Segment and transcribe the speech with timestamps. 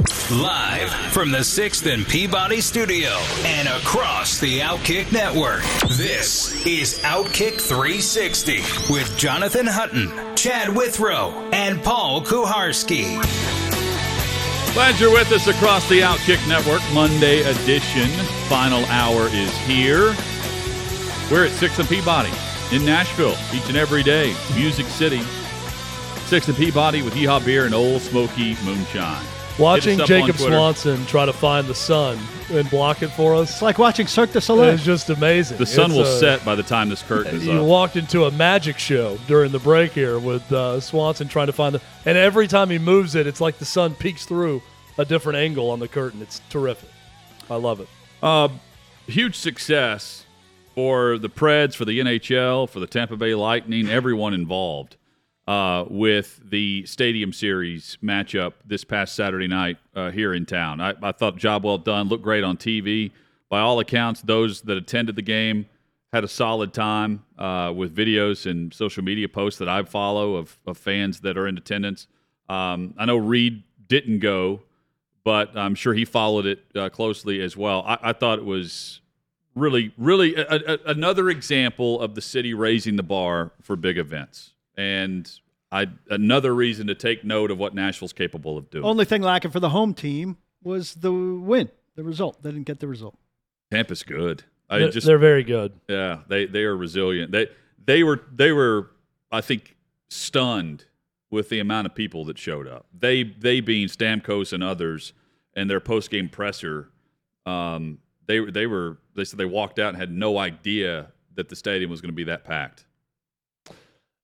[0.00, 3.10] Live from the 6th and Peabody studio
[3.44, 5.62] and across the Outkick network.
[5.98, 13.20] This is Outkick 360 with Jonathan Hutton, Chad Withrow, and Paul Kuharsky.
[14.72, 16.80] Glad you're with us across the Outkick Network.
[16.94, 18.08] Monday edition.
[18.48, 20.14] Final hour is here.
[21.30, 22.32] We're at 6th and Peabody
[22.74, 24.34] in Nashville each and every day.
[24.54, 25.20] Music City.
[26.30, 29.39] 6th and Peabody with Yeehaw Beer and Ole Smoky Moonshine.
[29.60, 30.36] Watching Hit us up Jacob.
[30.36, 32.18] Swanson try to find the sun
[32.50, 33.50] and block it for us.
[33.50, 34.72] It's like watching Cirque du Soleil.
[34.74, 35.58] It's just amazing.
[35.58, 37.66] The sun It's, will uh, set by the time this curtain is You up.
[37.66, 41.74] walked into a magic show during the break here with uh, Swanson trying to find
[41.74, 44.62] the, and every time he moves it, it's like the sun peeks through
[44.98, 46.22] a different angle on the curtain.
[46.22, 46.88] It's terrific.
[47.50, 47.88] I love it.
[48.22, 48.48] Uh,
[49.06, 50.24] huge success
[50.74, 54.96] for the Preds, for the NHL, for the Tampa Bay Lightning, everyone involved
[55.50, 60.80] uh, with the Stadium Series matchup this past Saturday night uh, here in town.
[60.80, 63.10] I, I thought job well done, looked great on TV.
[63.48, 65.66] By all accounts, those that attended the game
[66.12, 70.56] had a solid time uh, with videos and social media posts that I follow of,
[70.68, 72.06] of fans that are in attendance.
[72.48, 74.62] Um, I know Reed didn't go,
[75.24, 77.82] but I'm sure he followed it uh, closely as well.
[77.84, 79.00] I, I thought it was
[79.56, 84.52] really, really a, a, another example of the city raising the bar for big events,
[84.80, 85.30] and
[85.70, 88.84] I another reason to take note of what Nashville's capable of doing.
[88.84, 92.42] Only thing lacking for the home team was the win, the result.
[92.42, 93.18] They didn't get the result.
[93.70, 94.44] Tampa's good.
[94.70, 95.72] I They're, just they're very good.
[95.86, 97.30] yeah, they they are resilient.
[97.30, 97.48] They
[97.84, 98.90] they were they were
[99.30, 99.76] I think
[100.08, 100.86] stunned
[101.30, 102.86] with the amount of people that showed up.
[102.98, 105.12] They they being Stamkos and others
[105.54, 106.88] and their post game presser.
[107.44, 111.56] Um, they they were they said they walked out and had no idea that the
[111.56, 112.86] stadium was going to be that packed.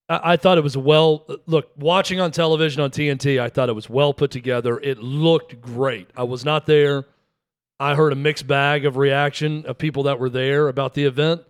[0.09, 1.27] I, thought it was well.
[1.47, 4.79] Look, watching on television on TNT, I thought it was well put together.
[4.79, 6.09] It looked great.
[6.17, 7.07] I was not there.
[7.81, 11.43] I heard a mixed bag of reaction of people that were there about the event,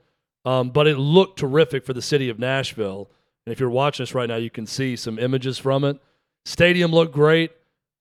[0.44, 3.10] um, but it looked terrific for the city of Nashville.
[3.44, 5.98] And if you're watching this right now, you can see some images from it.
[6.46, 7.52] Stadium looked great.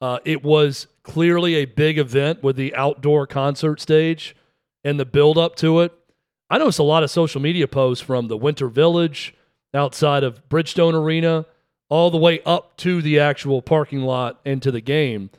[0.01, 4.35] Uh, it was clearly a big event with the outdoor concert stage
[4.83, 5.93] and the build up to it.
[6.49, 9.35] I noticed a lot of social media posts from the Winter Village
[9.75, 11.45] outside of Bridgestone Arena
[11.89, 15.29] all the way up to the actual parking lot and to the game.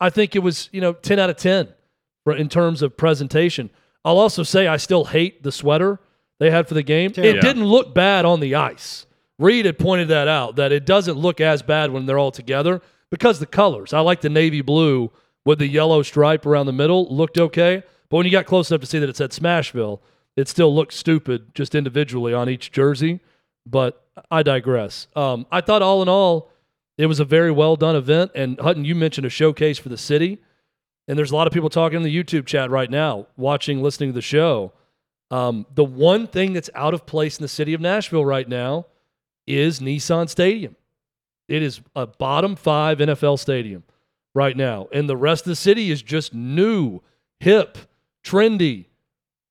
[0.00, 1.68] I, think it was, you know, 10 out of 10
[2.24, 3.70] for, in terms of presentation.
[4.04, 5.98] I'll also say I still hate the sweater
[6.40, 7.12] they had for the game.
[7.16, 7.40] It Yeah.
[7.40, 9.06] didn't look bad on the ice.
[9.38, 12.82] Reed had pointed that out, that it doesn't look as bad when they're all together
[13.10, 13.92] because the colors.
[13.92, 15.10] I like the navy blue
[15.44, 17.82] with the yellow stripe around the middle, looked okay.
[18.10, 20.00] But when you got close enough to see that it said Smashville,
[20.36, 23.20] it still looked stupid just individually on each jersey.
[23.68, 25.08] But I digress.
[25.14, 26.50] Um, I thought all in all,
[26.96, 28.32] it was a very well done event.
[28.34, 30.38] And Hutton, you mentioned a showcase for the city.
[31.06, 34.10] And there's a lot of people talking in the YouTube chat right now, watching, listening
[34.10, 34.72] to the show.
[35.30, 38.86] Um, the one thing that's out of place in the city of Nashville right now
[39.46, 40.76] is Nissan Stadium.
[41.48, 43.84] It is a bottom five NFL stadium
[44.34, 44.88] right now.
[44.92, 47.00] And the rest of the city is just new,
[47.40, 47.78] hip,
[48.24, 48.86] trendy,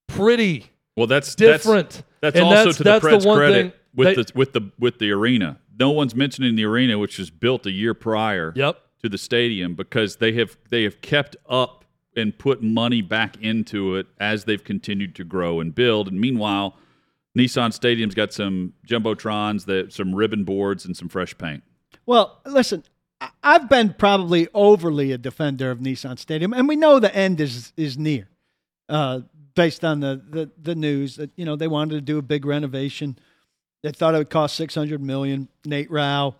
[0.07, 2.03] pretty, Well, that's different.
[2.21, 4.31] That's, that's also that's- to that's the the Preds' one credit thing with they- the
[4.33, 5.59] with the with the arena.
[5.79, 8.81] No one's mentioning the arena, which was built a year prior Yep.
[9.03, 11.83] to the stadium, because they have they have kept up
[12.15, 16.07] and put money back into it as they've continued to grow and build.
[16.07, 16.75] And meanwhile,
[17.37, 21.61] Nissan Stadium's got some jumbotrons, that some ribbon boards, and some fresh paint.
[22.07, 22.83] Well, listen,
[23.21, 27.39] I- I've been probably overly a defender of Nissan Stadium, and we know the end
[27.39, 28.29] is is near,
[28.89, 29.21] uh,
[29.53, 32.45] based on the, the the news that you know they wanted to do a big
[32.45, 33.17] renovation.
[33.87, 35.47] They thought it would cost six hundred million.
[35.63, 36.35] Nate Rau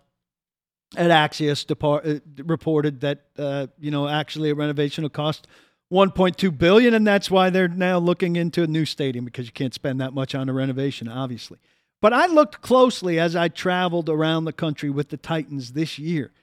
[0.98, 5.48] at Axios depart, uh, reported that uh, you know actually a renovation will cost
[5.90, 9.74] 1.2 billion, and that's why they're now looking into a new stadium because you can't
[9.74, 11.58] spend that much on a renovation, obviously.
[12.02, 16.34] But I looked closely as I traveled around the country with the Titans this year,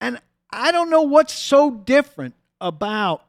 [0.00, 0.20] and
[0.50, 3.22] I don't know what's so different about.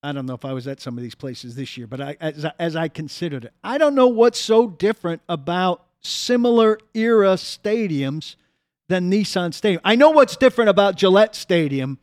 [0.00, 2.16] I don't know if I was at some of these places this year, but I,
[2.20, 8.36] as, as I considered it, I don't know what's so different about similar era stadiums
[8.88, 9.80] than Nissan Stadium.
[9.84, 11.98] I know what's different about Gillette Stadium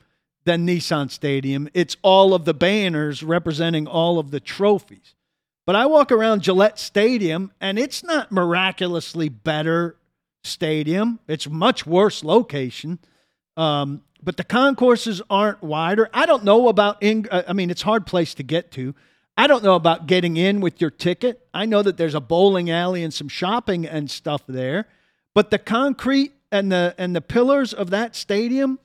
[0.46, 1.70] than Nissan Stadium.
[1.74, 5.16] It's all of the banners representing all of the trophies.
[5.66, 9.96] But I walk around Gillette Stadium and it's not miraculously better
[10.44, 11.20] stadium.
[11.28, 13.00] It's much worse location.
[13.56, 16.10] Um, but the concourses aren't wider.
[16.14, 17.28] I don't know about in.
[17.30, 18.96] uh, I mean, it's hard place to get to.
[19.36, 21.48] I don't know about getting in with your ticket.
[21.54, 24.88] I know that there's a bowling alley and some shopping and stuff there,
[25.34, 28.80] but the concrete and the and the pillars of that stadium,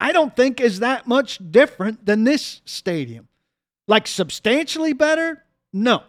[0.00, 3.28] I don't think is that much different than this stadium.
[3.86, 5.44] Like substantially better?
[5.72, 6.02] No.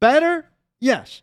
[0.00, 0.46] Better?
[0.80, 1.22] Yes.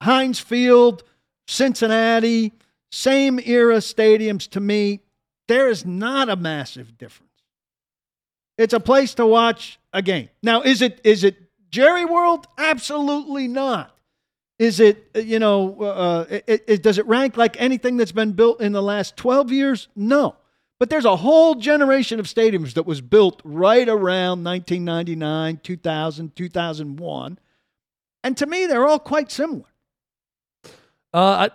[0.00, 1.02] Heinz Field,
[1.48, 2.52] Cincinnati,
[2.90, 5.00] same era stadiums to me,
[5.48, 7.32] there is not a massive difference.
[8.56, 10.28] It's a place to watch a game.
[10.42, 11.36] Now, is it is it
[11.70, 12.46] Jerry World?
[12.56, 13.96] Absolutely not.
[14.58, 18.32] Is it uh, you know uh, it, it, does it rank like anything that's been
[18.32, 19.88] built in the last 12 years?
[19.94, 20.36] No.
[20.78, 27.38] But there's a whole generation of stadiums that was built right around 1999, 2000, 2001.
[28.22, 29.64] And to me, they're all quite similar.
[31.12, 31.50] Uh, I,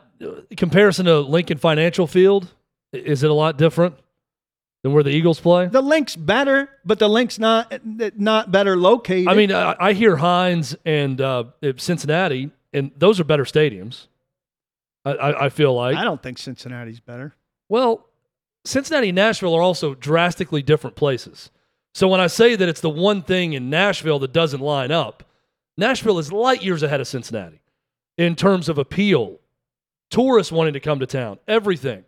[0.58, 2.54] comparison to Lincoln Financial Field,
[2.92, 3.96] is it a lot different
[4.84, 5.68] than where the Eagles play?
[5.68, 7.74] The Linc's better, but the Linc's not
[8.20, 9.28] not better located.
[9.28, 11.46] I mean, I, I hear Heinz and uh,
[11.78, 14.08] Cincinnati, and those are better stadiums.
[15.06, 17.34] I, I, I feel like I don't think Cincinnati's better.
[17.70, 18.06] Well,
[18.66, 21.50] Cincinnati and Nashville are also drastically different places.
[21.96, 25.24] So when I say that it's the one thing in Nashville that doesn't line up,
[25.78, 27.62] Nashville is light years ahead of Cincinnati
[28.18, 29.40] in terms of appeal,
[30.10, 32.04] tourists wanting to come to town, everything.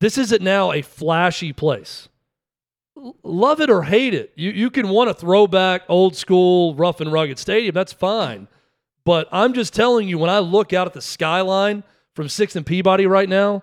[0.00, 2.08] This isn't now a flashy place.
[3.22, 4.32] love it or hate it.
[4.36, 7.74] You, you can want a throwback, old school, rough and rugged stadium.
[7.74, 8.48] That's fine.
[9.04, 11.84] But I'm just telling you, when I look out at the skyline
[12.14, 13.62] from 6th and Peabody right now,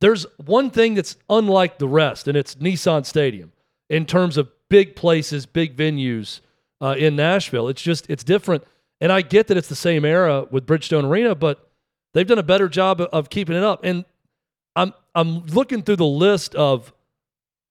[0.00, 3.52] there's one thing that's unlike the rest, and it's Nissan Stadium
[3.88, 6.40] in terms of big places, big venues
[6.80, 7.68] uh, in Nashville.
[7.68, 8.64] It's just, it's different.
[9.00, 11.70] And I get that it's the same era with Bridgestone Arena, but
[12.14, 13.80] they've done a better job of keeping it up.
[13.84, 14.04] And
[14.74, 16.92] I'm I'm looking through the list of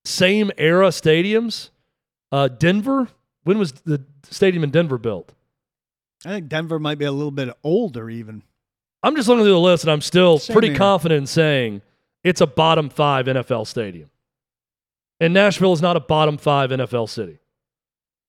[0.04, 1.70] same era stadiums.
[2.32, 3.08] Uh, Denver.
[3.44, 5.32] When was the stadium in Denver built?
[6.26, 8.42] I think Denver might be a little bit older, even.
[9.04, 10.78] I'm just looking through the list, and I'm still same pretty era.
[10.78, 11.84] confident in saying
[12.24, 14.10] it's a bottom five NFL stadium.
[15.20, 17.38] And Nashville is not a bottom five NFL city.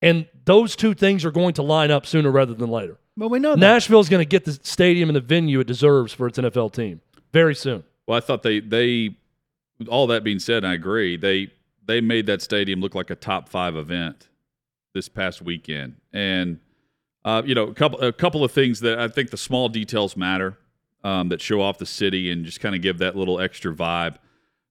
[0.03, 2.99] And those two things are going to line up sooner rather than later.
[3.17, 3.59] Well, we know that.
[3.59, 6.75] Nashville is going to get the stadium and the venue it deserves for its NFL
[6.75, 7.01] team
[7.33, 7.83] very soon.
[8.07, 9.17] Well, I thought they they
[9.89, 11.17] all that being said, I agree.
[11.17, 11.51] They
[11.85, 14.29] they made that stadium look like a top five event
[14.95, 16.61] this past weekend, and
[17.25, 20.17] uh, you know a couple a couple of things that I think the small details
[20.17, 20.59] matter
[21.05, 24.17] um, that show off the city and just kind of give that little extra vibe.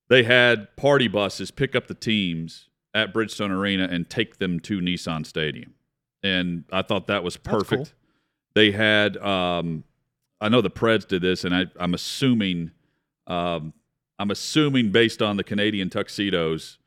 [0.07, 4.79] They had party buses pick up the teams at Bridgestone Arena and take them to
[4.79, 5.73] Nissan Stadium,
[6.23, 7.69] and I thought that was perfect.
[7.69, 7.87] Cool.
[8.55, 9.83] They had, um,
[10.39, 12.71] I know the Preds did this, and I, I'm assuming
[13.27, 13.73] um,
[14.17, 16.77] I'm assuming based on the Canadian tuxedos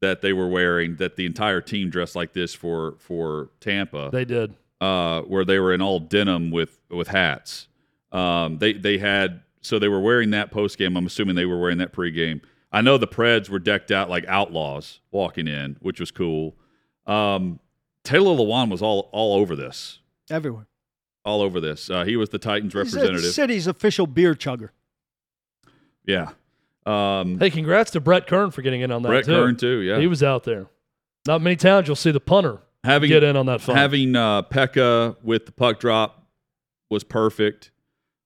[0.00, 4.10] that they were wearing, that the entire team dressed like this for for Tampa.
[4.12, 7.68] They did, uh, where they were in all denim with with hats.
[8.12, 10.96] Um, they they had so they were wearing that post game.
[10.96, 12.40] I'm assuming they were wearing that pregame.
[12.70, 16.54] I know the Preds were decked out like outlaws walking in, which was cool.
[17.06, 17.60] Um,
[18.04, 19.98] Taylor Lewan was all all over this.
[20.30, 20.66] Everywhere.
[21.24, 21.90] All over this.
[21.90, 23.20] Uh, he was the Titans representative.
[23.20, 24.70] He's city's official beer chugger.
[26.08, 26.30] Yeah.
[26.86, 29.32] Um, hey, congrats to Brett Kern for getting in on that Brett too.
[29.32, 29.80] Kern too.
[29.80, 30.66] Yeah, he was out there.
[31.26, 33.76] Not many towns you'll see the punter having get in on that fun.
[33.76, 36.26] Having uh, Pekka with the puck drop
[36.90, 37.70] was perfect.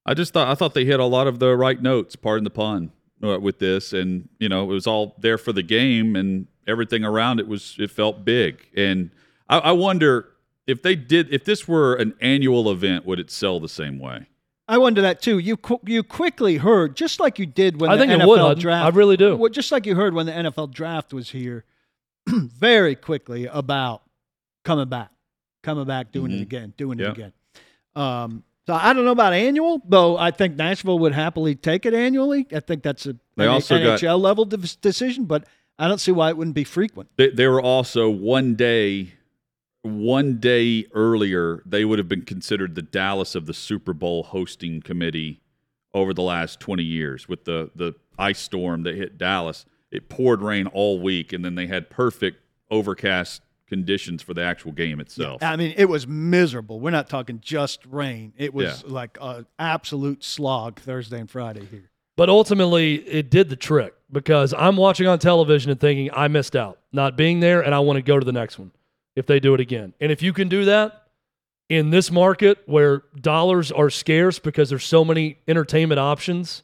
[0.06, 2.14] I just thought I thought they hit a lot of the right notes.
[2.14, 5.64] Pardon the pun uh, with this, and you know it was all there for the
[5.64, 8.68] game, and everything around it was it felt big.
[8.76, 9.10] And
[9.48, 10.28] I, I wonder
[10.68, 14.28] if they did if this were an annual event, would it sell the same way?
[14.73, 15.38] I wonder that too.
[15.38, 18.43] You qu- you quickly heard, just like you did when I the think NFL it
[18.43, 18.87] would, draft.
[18.87, 19.37] I really do.
[19.37, 21.67] Well, just like you heard when the NFL draft was here,
[22.26, 24.00] very quickly about
[24.64, 25.11] coming back,
[25.62, 26.38] coming back, doing mm-hmm.
[26.38, 27.35] it again, doing it again.
[27.95, 30.17] Um, so I don't know about annual, though.
[30.17, 32.47] I think Nashville would happily take it annually.
[32.50, 35.45] I think that's a they also NHL got, level de- decision, but
[35.79, 37.11] I don't see why it wouldn't be frequent.
[37.17, 39.12] They, they were also one day
[39.82, 44.80] one day earlier, they would have been considered the Dallas of the Super Bowl hosting
[44.80, 45.40] committee
[45.92, 49.66] over the last 20 years with the, the ice storm that hit Dallas.
[49.90, 52.38] It poured rain all week, and then they had perfect
[52.70, 55.42] overcast conditions for the actual game itself.
[55.42, 56.80] Yeah, I mean, it was miserable.
[56.80, 58.32] We're not talking just rain.
[58.36, 58.92] It was yeah.
[58.92, 61.90] like an absolute slog Thursday and Friday here.
[62.16, 66.54] But ultimately, it did the trick because I'm watching on television and thinking I missed
[66.54, 68.70] out not being there, and I want to go to the next one
[69.16, 69.95] if they do it again.
[70.00, 71.07] And if you can do that
[71.69, 76.62] in this market where dollars are scarce because there's so many entertainment options,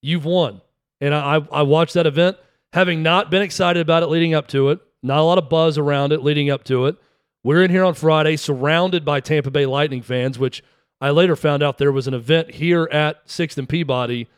[0.00, 0.60] you've won.
[1.00, 2.36] And I, I watched that event
[2.72, 5.78] having not been excited about it leading up to it, not a lot of buzz
[5.78, 6.96] around it leading up to it.
[7.44, 10.62] We're in here on Friday surrounded by Tampa Bay Lightning fans, which
[11.00, 14.28] I later found out there was an event here at 6th and Peabody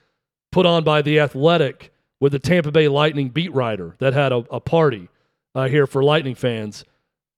[0.50, 4.36] put on by The Athletic with the Tampa Bay Lightning beat writer that had a,
[4.50, 5.10] a party
[5.54, 6.84] uh, here for Lightning fans.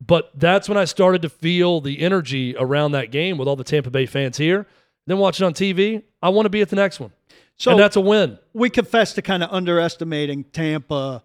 [0.05, 3.65] But that's when I started to feel the energy around that game with all the
[3.65, 4.67] Tampa Bay fans here.
[5.07, 7.13] Then watching on TV, I want to be at the next one.
[7.57, 8.39] So and that's a win.
[8.53, 11.23] We confess to kind of underestimating Tampa,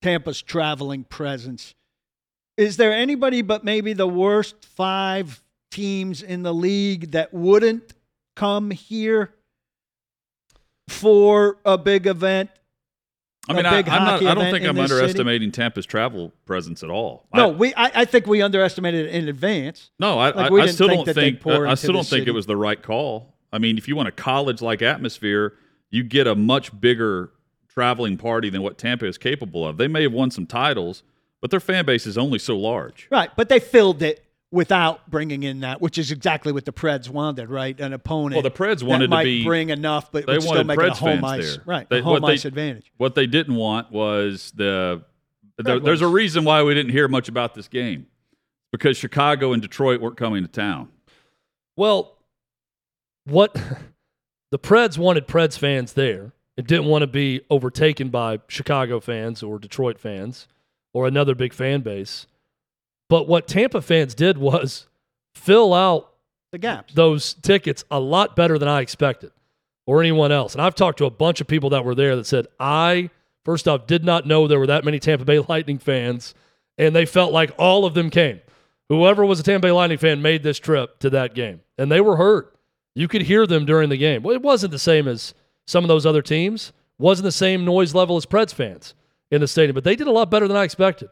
[0.00, 1.74] Tampa's traveling presence.
[2.56, 7.92] Is there anybody but maybe the worst five teams in the league that wouldn't
[8.34, 9.34] come here
[10.88, 12.48] for a big event
[13.48, 14.24] I mean, I, am not.
[14.24, 15.62] I don't think I'm underestimating city.
[15.62, 17.26] Tampa's travel presence at all.
[17.34, 17.74] No, I, we.
[17.74, 19.90] I, I, think we underestimated it in advance.
[19.98, 21.46] No, I, like I still think don't think.
[21.46, 23.34] I, still don't think it was the right call.
[23.52, 25.54] I mean, if you want a college-like atmosphere,
[25.90, 27.30] you get a much bigger
[27.68, 29.76] traveling party than what Tampa is capable of.
[29.76, 31.02] They may have won some titles,
[31.40, 33.06] but their fan base is only so large.
[33.10, 37.08] Right, but they filled it without bringing in that, which is exactly what the Preds
[37.08, 37.78] wanted, right?
[37.80, 38.34] An opponent.
[38.34, 40.92] Well, the Preds wanted to be bring enough, but they wanted still make Preds it
[40.92, 41.64] a home ice, there.
[41.66, 41.88] right?
[41.88, 42.92] They, home ice they, advantage.
[42.96, 45.02] What they didn't want was the.
[45.58, 48.06] the there's a reason why we didn't hear much about this game,
[48.72, 50.88] because Chicago and Detroit weren't coming to town.
[51.76, 52.16] Well,
[53.24, 53.54] what
[54.50, 56.32] the Preds wanted Preds fans there.
[56.56, 60.48] It didn't want to be overtaken by Chicago fans or Detroit fans
[60.94, 62.26] or another big fan base.
[63.08, 64.86] But what Tampa fans did was
[65.34, 66.12] fill out
[66.52, 69.30] the gaps, those tickets a lot better than I expected
[69.86, 70.54] or anyone else.
[70.54, 73.10] And I've talked to a bunch of people that were there that said, I,
[73.44, 76.34] first off, did not know there were that many Tampa Bay Lightning fans.
[76.78, 78.40] And they felt like all of them came.
[78.88, 81.60] Whoever was a Tampa Bay Lightning fan made this trip to that game.
[81.78, 82.54] And they were hurt.
[82.94, 84.22] You could hear them during the game.
[84.22, 85.34] Well, it wasn't the same as
[85.66, 88.94] some of those other teams, wasn't the same noise level as Preds fans
[89.30, 91.08] in the stadium, but they did a lot better than I expected.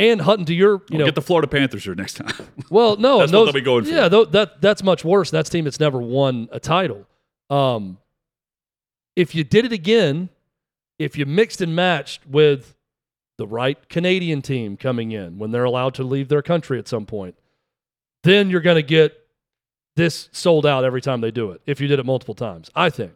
[0.00, 2.32] And Hutton, to your, you we'll know, get the Florida Panthers here next time.
[2.70, 3.90] Well, no, that's those, what they'll be going for.
[3.90, 5.30] Yeah, that that's much worse.
[5.30, 7.04] That's team that's never won a title.
[7.50, 7.98] Um,
[9.16, 10.28] if you did it again,
[10.98, 12.76] if you mixed and matched with
[13.38, 17.06] the right Canadian team coming in when they're allowed to leave their country at some
[17.06, 17.34] point,
[18.22, 19.18] then you're going to get
[19.96, 21.60] this sold out every time they do it.
[21.66, 23.12] If you did it multiple times, I think.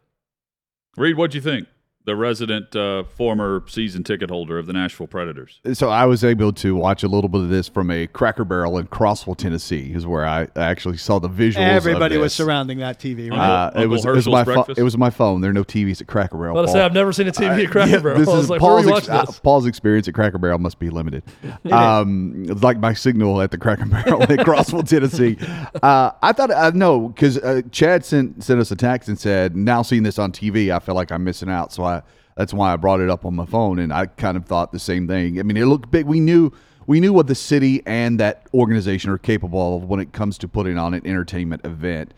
[0.96, 1.68] Reed, what do you think?
[2.06, 5.60] The resident uh, former season ticket holder of the Nashville Predators.
[5.72, 8.76] So I was able to watch a little bit of this from a Cracker Barrel
[8.76, 11.56] in Crossville, Tennessee, is where I actually saw the visuals.
[11.60, 13.30] Everybody was surrounding that TV.
[13.30, 13.38] Right?
[13.38, 15.40] Uh, it was it was my fo- it was my phone.
[15.40, 16.54] There are no TVs at Cracker Barrel.
[16.54, 18.18] Well, I say I've never seen a TV uh, at Cracker yeah, Barrel.
[18.18, 21.22] This is like, Paul's, ex- uh, Paul's, experience at Cracker Barrel must be limited.
[21.72, 25.38] um, it's like my signal at the Cracker Barrel in Crossville, Tennessee.
[25.82, 27.38] Uh, I thought I uh, know because
[27.70, 30.94] Chad sent sent us a text and said, "Now seeing this on TV, I feel
[30.94, 31.93] like I'm missing out." So I
[32.36, 34.78] that's why I brought it up on my phone, and I kind of thought the
[34.78, 35.38] same thing.
[35.38, 36.06] I mean, it looked big.
[36.06, 36.52] We knew
[36.86, 40.48] we knew what the city and that organization are capable of when it comes to
[40.48, 42.12] putting on an entertainment event.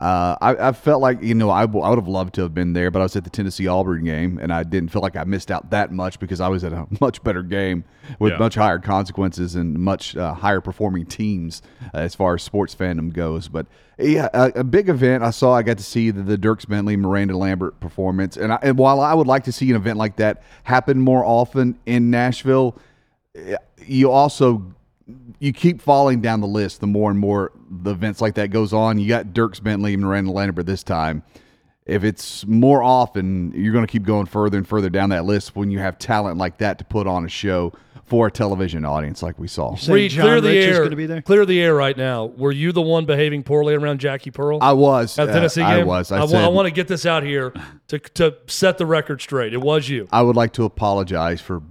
[0.00, 2.54] Uh, I, I, felt like you know I, w- I would have loved to have
[2.54, 5.16] been there, but I was at the Tennessee Auburn game, and I didn't feel like
[5.16, 7.82] I missed out that much because I was at a much better game
[8.20, 8.38] with yeah.
[8.38, 11.62] much higher consequences and much uh, higher performing teams
[11.92, 13.48] uh, as far as sports fandom goes.
[13.48, 13.66] But
[13.98, 15.24] yeah, a, a, big event.
[15.24, 15.52] I saw.
[15.52, 19.00] I got to see the, the Dierks Bentley, Miranda Lambert performance, and, I, and while
[19.00, 22.78] I would like to see an event like that happen more often in Nashville,
[23.34, 24.74] eh, you also
[25.38, 28.72] you keep falling down the list the more and more the events like that goes
[28.72, 28.98] on.
[28.98, 31.22] You got Dierks Bentley and Miranda Lambert this time.
[31.86, 35.56] If it's more often, you're going to keep going further and further down that list
[35.56, 37.72] when you have talent like that to put on a show
[38.04, 39.76] for a television audience like we saw.
[39.86, 41.22] Reed, clear the air.
[41.22, 42.26] Clear the air right now.
[42.26, 44.58] Were you the one behaving poorly around Jackie Pearl?
[44.60, 45.80] I was at Tennessee uh, game.
[45.82, 46.10] I was.
[46.10, 47.52] I, I, said, I want to get this out here
[47.88, 49.52] to to set the record straight.
[49.52, 50.08] It was you.
[50.10, 51.62] I would like to apologize for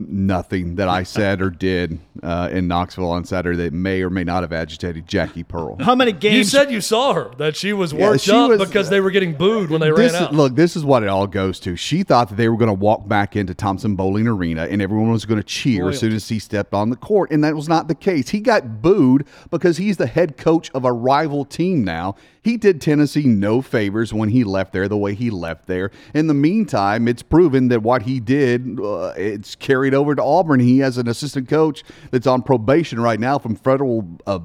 [0.00, 4.24] nothing that I said or did uh, in Knoxville on Saturday that may or may
[4.24, 5.76] not have agitated Jackie Pearl.
[5.80, 6.36] How many games?
[6.36, 9.00] You said you saw her that she was worked yeah, she up was, because they
[9.00, 10.34] were getting booed when they ran out.
[10.34, 11.76] Look, this is what it all goes to.
[11.76, 15.24] She thought that they were going to walk back into Thompson-Boling Arena and everyone was
[15.24, 15.94] going to cheer Royalty.
[15.94, 18.30] as soon as he stepped on the court, and that was not the case.
[18.30, 22.16] He got booed because he's the head coach of a rival team now.
[22.42, 25.90] He did Tennessee no favors when he left there the way he left there.
[26.14, 30.60] In the meantime, it's proven that what he did, uh, it's carried over to Auburn.
[30.60, 34.38] He has an assistant coach that's on probation right now from federal uh,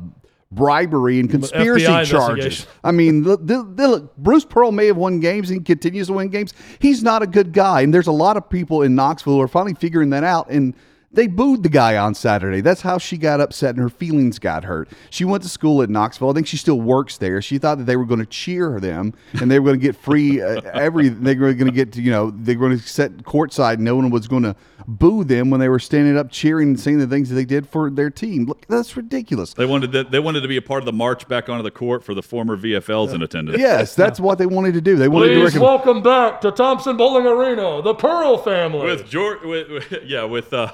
[0.51, 2.67] bribery and conspiracy FBI charges.
[2.83, 6.13] I mean, the, the, the, look, Bruce Pearl may have won games and continues to
[6.13, 6.53] win games.
[6.79, 9.47] He's not a good guy, and there's a lot of people in Knoxville who are
[9.47, 10.73] finally figuring that out and.
[11.15, 12.61] They booed the guy on Saturday.
[12.61, 14.89] That's how she got upset and her feelings got hurt.
[15.09, 16.29] She went to school at Knoxville.
[16.29, 17.41] I think she still works there.
[17.41, 19.95] She thought that they were going to cheer them and they were going to get
[19.95, 21.09] free uh, every.
[21.09, 23.79] They were going to get to, you know they were going to set courtside.
[23.79, 24.55] No one was going to
[24.87, 27.67] boo them when they were standing up cheering and saying the things that they did
[27.67, 28.45] for their team.
[28.45, 29.53] Look, that's ridiculous.
[29.53, 30.11] They wanted that.
[30.11, 32.21] They wanted to be a part of the march back onto the court for the
[32.21, 33.57] former VFLs in attendance.
[33.59, 34.95] Yes, that's what they wanted to do.
[34.97, 35.61] They wanted to Please recognize.
[35.63, 38.85] welcome back to Thompson-Boling Arena, the Pearl family.
[38.85, 40.71] with George, with, with- yeah, with uh,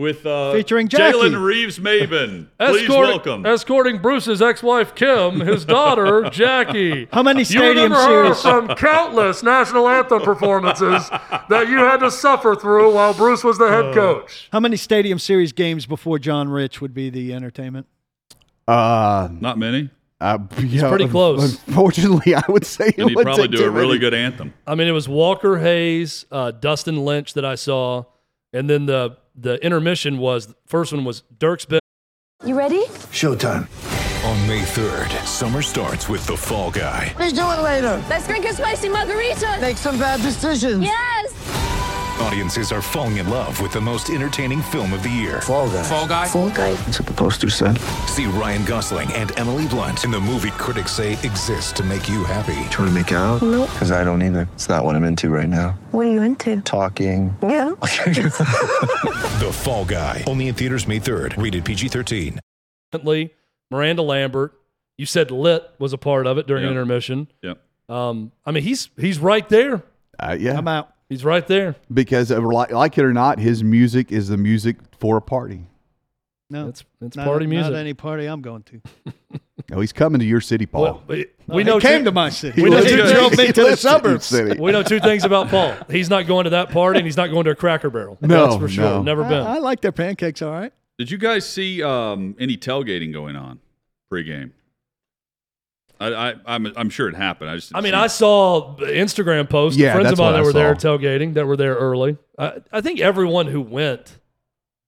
[0.00, 1.16] with uh, Featuring Jackie.
[1.18, 2.46] Jalen Reeves Maben.
[2.58, 3.46] Please Escorting- welcome.
[3.46, 7.06] Escorting Bruce's ex-wife Kim, his daughter Jackie.
[7.12, 7.96] How many You stadium remember
[8.28, 8.42] her series?
[8.42, 11.08] from countless national anthem performances
[11.48, 14.48] that you had to suffer through while Bruce was the head coach.
[14.52, 17.86] How many Stadium Series games before John Rich would be the entertainment?
[18.66, 19.90] Uh, Not many.
[20.20, 21.54] uh, yeah, pretty close.
[21.66, 23.98] Unfortunately, I would say it And he'd would probably take do a really many.
[24.00, 24.54] good anthem.
[24.66, 28.04] I mean, it was Walker Hayes, uh, Dustin Lynch that I saw,
[28.52, 31.80] and then the the intermission was the first one was Dierks Ben.
[32.44, 32.84] You ready?
[33.10, 33.68] Showtime.
[34.24, 37.14] On May 3rd, summer starts with The Fall Guy.
[37.18, 38.02] Let's do it later.
[38.08, 39.58] Let's drink a spicy margarita.
[39.60, 40.82] Make some bad decisions.
[40.84, 41.68] Yes.
[42.20, 45.40] Audiences are falling in love with the most entertaining film of the year.
[45.40, 45.82] Fall guy.
[45.82, 46.26] Fall Guy.
[46.28, 46.74] Fall guy.
[46.74, 47.78] That's what the poster said.
[48.08, 52.22] See Ryan Gosling and Emily Blunt in the movie critics say exists to make you
[52.24, 52.52] happy.
[52.70, 53.40] Trying to make it out?
[53.40, 53.70] Nope.
[53.72, 54.48] Because I don't either.
[54.54, 55.70] It's not what I'm into right now.
[55.92, 56.60] What are you into?
[56.60, 57.34] Talking.
[57.42, 57.70] Yeah.
[59.40, 60.22] The Fall Guy.
[60.26, 61.42] Only in theaters May 3rd.
[61.42, 62.38] Rated PG-13.
[63.04, 63.30] Lee,
[63.70, 64.52] Miranda Lambert.
[64.98, 66.70] You said Lit was a part of it during Yep.
[66.72, 67.28] intermission.
[67.42, 67.58] Yep.
[67.88, 69.82] Um, I mean, he's he's right there.
[70.18, 70.92] Uh, yeah, I'm out.
[71.10, 71.74] He's right there.
[71.92, 75.66] because like, like it or not, his music is the music for a party.
[76.48, 77.72] No, It's it's not, party music.
[77.72, 78.80] Not any party I'm going to.
[79.72, 80.82] Oh, he's coming to your city, Paul.
[80.82, 82.60] Well, we, No, we he know came two, to my city.
[82.60, 83.12] We know two in- things.
[83.12, 84.24] drove me to the lives in your suburbs.
[84.26, 84.58] city.
[84.60, 85.76] we know two things about Paul.
[85.88, 88.18] He's not going to that party, and he's not going to a Cracker Barrel.
[88.20, 88.82] No, that's for sure.
[88.82, 89.02] no.
[89.02, 89.34] Never been.
[89.34, 90.42] I, I like their pancakes.
[90.42, 90.72] All right.
[90.98, 93.60] Did you guys see um, any tailgating going on
[94.12, 94.50] pregame?
[96.00, 97.50] I, I, I'm, I'm sure it happened.
[97.50, 97.72] I just.
[97.74, 98.10] I mean, see I it.
[98.10, 99.78] saw Instagram posts.
[99.78, 102.16] Yeah, friends of mine that I were there tailgating, that were there early.
[102.38, 104.18] I, I think everyone who went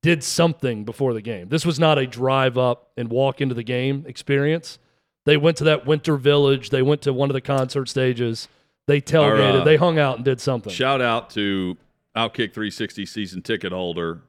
[0.03, 1.49] did something before the game.
[1.49, 4.79] This was not a drive up and walk into the game experience.
[5.25, 6.71] They went to that winter village.
[6.71, 8.49] They went to one of the concert stages.
[8.89, 9.61] They tailgated.
[9.61, 10.73] uh, they hung out and did something.
[10.73, 11.77] Shout out to
[12.17, 14.23] Outkick 360 season ticket holder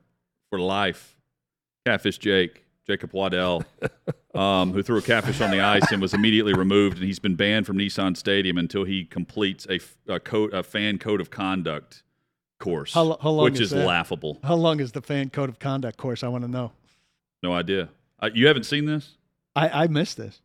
[0.52, 1.16] for life,
[1.86, 3.64] Catfish Jake, Jacob Waddell,
[4.34, 7.36] um, who threw a catfish on the ice and was immediately removed, and he's been
[7.36, 11.30] banned from Nissan Stadium until he completes a, f- a code, a fan code of
[11.30, 12.04] conduct
[12.60, 14.40] course, How how long which is is, laughable.
[14.44, 16.24] How long is the fan code of conduct course?
[16.24, 16.72] I want to know.
[17.42, 17.90] No idea.
[18.22, 19.18] Uh, you haven't seen this?
[19.56, 20.42] I, I missed this.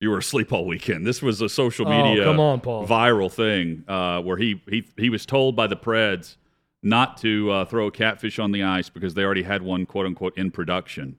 [0.00, 1.06] You were asleep all weekend.
[1.06, 2.86] This was a social Oh, media come on, Paul.
[2.86, 6.36] viral thing uh, where he, he he was told by the Preds
[6.82, 10.06] not to uh, throw a catfish on the ice because they already had one quote
[10.06, 11.16] unquote in production.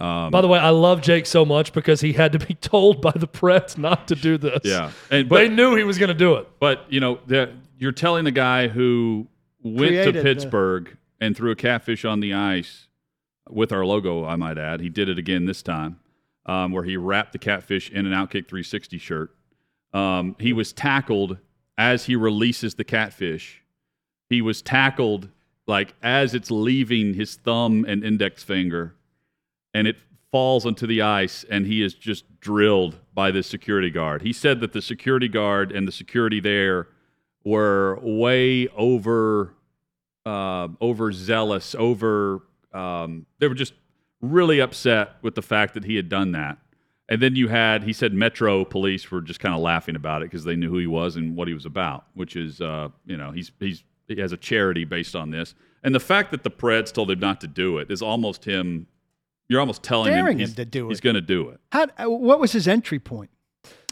[0.00, 3.02] Um, By the way, I love Jake so much because he had to be told
[3.02, 4.60] by the press not to do this.
[4.64, 6.48] yeah, and they knew he was going to do it.
[6.58, 7.18] but you know
[7.78, 9.26] you're telling the guy who
[9.62, 12.88] went Created to the- Pittsburgh and threw a catfish on the ice
[13.48, 14.24] with our logo.
[14.24, 15.98] I might add, he did it again this time,
[16.46, 19.34] um, where he wrapped the catfish in an Outkick 360 shirt.
[19.92, 21.36] Um, he was tackled
[21.76, 23.62] as he releases the catfish.
[24.30, 25.28] He was tackled
[25.66, 28.94] like as it's leaving his thumb and index finger,
[29.74, 29.96] and it
[30.30, 34.22] falls onto the ice, and he is just drilled by this security guard.
[34.22, 36.88] He said that the security guard and the security there
[37.44, 39.54] were way over
[40.26, 43.72] uh, overzealous, over um, they were just
[44.20, 46.58] really upset with the fact that he had done that.
[47.08, 50.26] And then you had, he said, Metro police were just kind of laughing about it
[50.26, 53.16] because they knew who he was and what he was about, which is, uh, you
[53.16, 55.54] know, he's he's he has a charity based on this.
[55.82, 58.86] And the fact that the Preds told him not to do it is almost him.
[59.50, 60.90] You're almost telling Daring him, him he's, to do it.
[60.90, 63.30] He's going to do it How, uh, what was his entry point?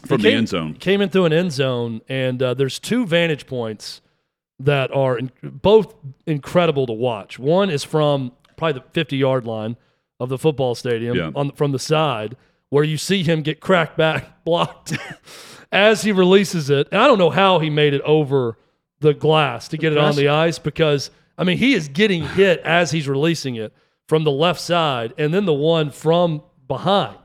[0.05, 0.73] from He the came- end zone.
[0.75, 4.01] Came in through an end zone, and uh, there's two vantage points
[4.59, 5.93] that are in, both
[6.25, 7.37] incredible to watch.
[7.37, 9.75] One is from probably the 50 yard line
[10.19, 11.31] of the football stadium Yeah.
[11.35, 12.35] on from the side,
[12.69, 14.97] where you see him get cracked back, blocked
[15.71, 16.87] as he releases it.
[16.91, 18.57] And I don't know how he made it over
[19.01, 22.59] the glass to get it on the ice because I mean he is getting hit
[22.65, 23.73] as he's releasing it
[24.09, 27.19] from the left side, and then the one from behind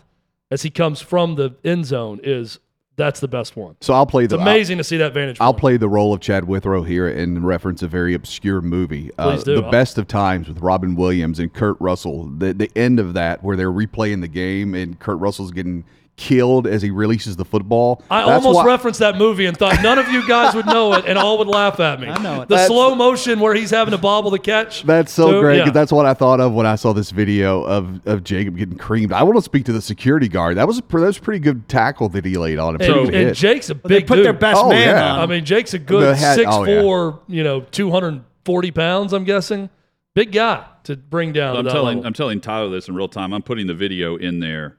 [0.50, 2.58] as he comes from the end zone is
[2.96, 3.76] That's the best one.
[3.80, 5.38] So I'll play It's the amazing to see that vantage.
[5.40, 5.60] I'll point.
[5.60, 9.36] play the role of Chad Withrow here and reference a very obscure movie, uh.
[9.36, 12.26] The Best of Times with Robin Williams and Kurt Russell.
[12.26, 15.84] The the end of that where they're replaying the game and Kurt Russell's getting
[16.16, 18.00] killed as he releases the football.
[18.08, 20.92] I That's almost why- referenced that movie and thought none of you guys would know
[20.94, 22.06] it, and all would laugh at me.
[22.08, 22.48] I know it.
[22.48, 24.84] The That's- slow motion where he's having to bobble the catch.
[24.84, 25.40] That's so too.
[25.40, 25.58] great.
[25.58, 25.64] Yeah.
[25.64, 28.78] 'cause That's what I thought of when I saw this video of, of Jacob getting
[28.78, 29.12] creamed.
[29.12, 30.56] I want to speak to the security guard.
[30.56, 32.80] That was a, pre- that was a pretty good tackle that he laid on him.
[32.82, 33.36] and, good and hit.
[33.36, 34.26] Jake's a But they put dude.
[34.26, 35.12] their best Oh, man yeah.
[35.14, 35.18] on.
[35.20, 36.80] I mean, Jake's a The good head- six oh, yeah.
[36.82, 39.12] four, you know, two hundred forty pounds.
[39.12, 39.68] I'm guessing,
[40.14, 41.54] big guy to bring down.
[41.54, 42.06] to I'm that telling level.
[42.06, 43.32] I'm telling Tyler this in real time.
[43.32, 44.76] I'm putting the video in there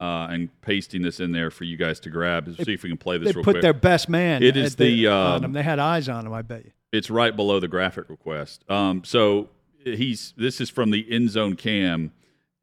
[0.00, 2.54] uh, and pasting this in there for you guys to grab.
[2.62, 3.62] See if we can play this they real put quick.
[3.62, 4.42] their best man.
[4.42, 5.52] It is the, the, on um.
[5.52, 6.32] They had eyes on him.
[6.32, 6.72] I bet you.
[6.92, 8.64] it's right below the graphic request.
[8.70, 9.48] Um, so
[9.84, 12.12] he's this is from the end zone cam,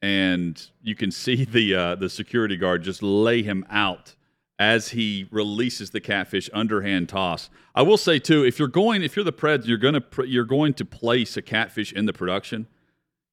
[0.01, 4.15] and you can see the uh, the security guard just lay him out
[4.59, 7.49] as he releases the catfish underhand toss.
[7.73, 10.45] I will say too, if you're going, if you're the Preds, you're gonna pr- you're
[10.45, 12.67] going to place a catfish in the production.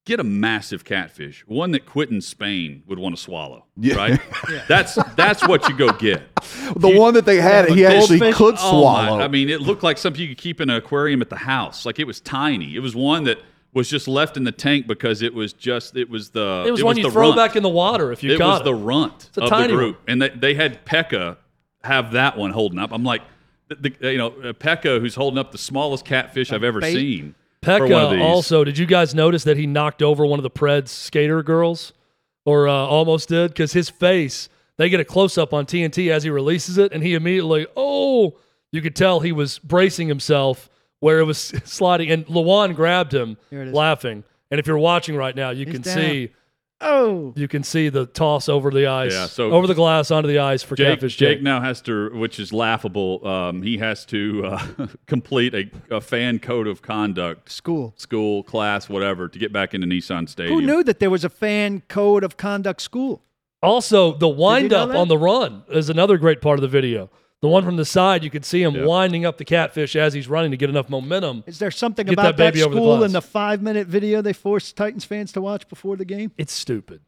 [0.06, 3.66] Get a massive catfish, one that Quentin Spain would want to swallow.
[3.76, 3.94] Yeah.
[3.96, 4.20] Right?
[4.68, 6.22] That's that's what you go get.
[6.74, 8.36] the one that they had, he Yeah, actually goldfish.
[8.36, 9.20] could Oh, my- swallow.
[9.22, 11.84] I mean, it looked like something you could keep in an aquarium at the house.
[11.84, 12.74] Like it was tiny.
[12.74, 13.38] It was one that
[13.74, 16.82] was just left in the tank because it was just it was the it was
[16.82, 17.36] one you throw runt.
[17.36, 19.72] back in the water if you it caught was the runt a of the tiny
[19.74, 21.36] group, and they, they had Pekka
[21.84, 22.90] have that one holding up.
[22.90, 23.22] I'm like,
[23.68, 26.94] the, the, you know, uh, Pekka who's holding up the smallest catfish I've ever bait.
[26.94, 27.34] seen.
[27.62, 28.64] For Pekka also.
[28.64, 31.92] Did you guys notice that he knocked over one of the Preds skater girls,
[32.44, 33.50] or uh, almost did?
[33.50, 37.02] Because his face, they get a close up on TNT as he releases it, and
[37.02, 38.36] he immediately, oh,
[38.72, 40.70] you could tell he was bracing himself
[41.00, 43.74] where it was sliding, and Lewan grabbed him, Here it is.
[43.74, 44.24] laughing.
[44.50, 45.96] And if you're watching right now, you He's can down.
[45.96, 46.30] see
[46.82, 50.28] Oh, you can see the toss over the ice, Yeah, so- over the glass onto
[50.28, 51.42] the ice for Jake, Catfish Jake Jake.
[51.42, 53.26] now has to, which is laughable.
[53.26, 57.92] Um, he has to uh, complete a, a fan code of conduct, school.
[57.98, 60.58] school, class, whatever, to get back into Nissan Stadium.
[60.60, 63.22] Who knew that there was a fan code of conduct school?
[63.62, 64.96] Also, the wind know up that?
[64.96, 67.10] on the run is another great part of the video.
[67.42, 68.84] The one from the side, you can see him Yeah.
[68.84, 71.42] winding up the catfish as he's running to get enough momentum.
[71.46, 74.20] Is there something about that that, baby over the school in the five minute video
[74.20, 76.32] they forced Titans fans to watch before the game?
[76.36, 77.00] It's stupid.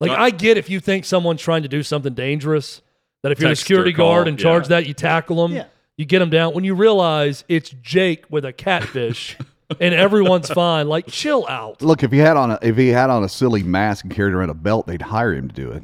[0.00, 2.80] Like Uh, I get if you think someone's trying to do something dangerous,
[3.22, 4.68] that if you're a security guard call, in charge yeah.
[4.68, 5.64] that, you tackle them, Yeah.
[5.96, 6.54] you get them down.
[6.54, 9.36] When you realize it's Jake with a catfish
[9.80, 11.82] and everyone's fine, like chill out.
[11.82, 14.32] Look, if he had on a if he had on a silly mask and carried
[14.32, 15.82] around a belt, they'd hire him to do it.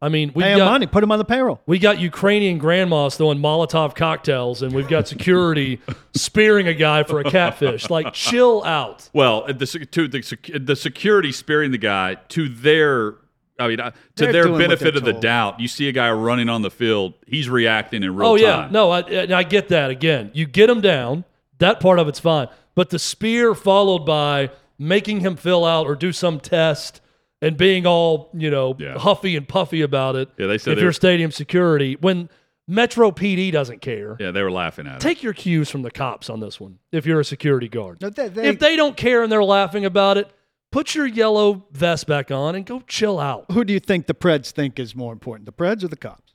[0.00, 1.62] I mean, we Pay got money, put him on the payroll.
[1.64, 5.80] We got Ukrainian grandmas throwing Molotov cocktails, and we've got security
[6.14, 7.88] spearing a guy for a catfish.
[7.88, 9.08] Like, chill out.
[9.14, 13.14] Well, the to the the security spearing the guy to their,
[13.58, 15.60] I mean, uh, to They're their benefit they're of the doubt.
[15.60, 18.44] You see a guy running on the field, he's reacting in real oh time.
[18.44, 19.90] yeah, no, I, I get that.
[19.90, 21.24] Again, you get him down.
[21.58, 25.94] That part of it's fine, but the spear followed by making him fill out or
[25.94, 27.00] do some test
[27.42, 28.98] and being all you know Yeah.
[28.98, 30.28] huffy and puffy about it.
[30.38, 32.28] Yeah, they said if they you're stadium security when
[32.68, 34.16] Metro PD doesn't care.
[34.18, 35.00] Yeah, they were laughing at it.
[35.00, 36.78] Take your cues from the cops on this one.
[36.90, 38.00] If you're a security guard.
[38.02, 40.28] No, they- they- if they don't care and they're laughing about it,
[40.72, 43.44] put your yellow vest back on and go chill out.
[43.52, 46.25] Who do you think the Preds think is more important, the Preds or the cops?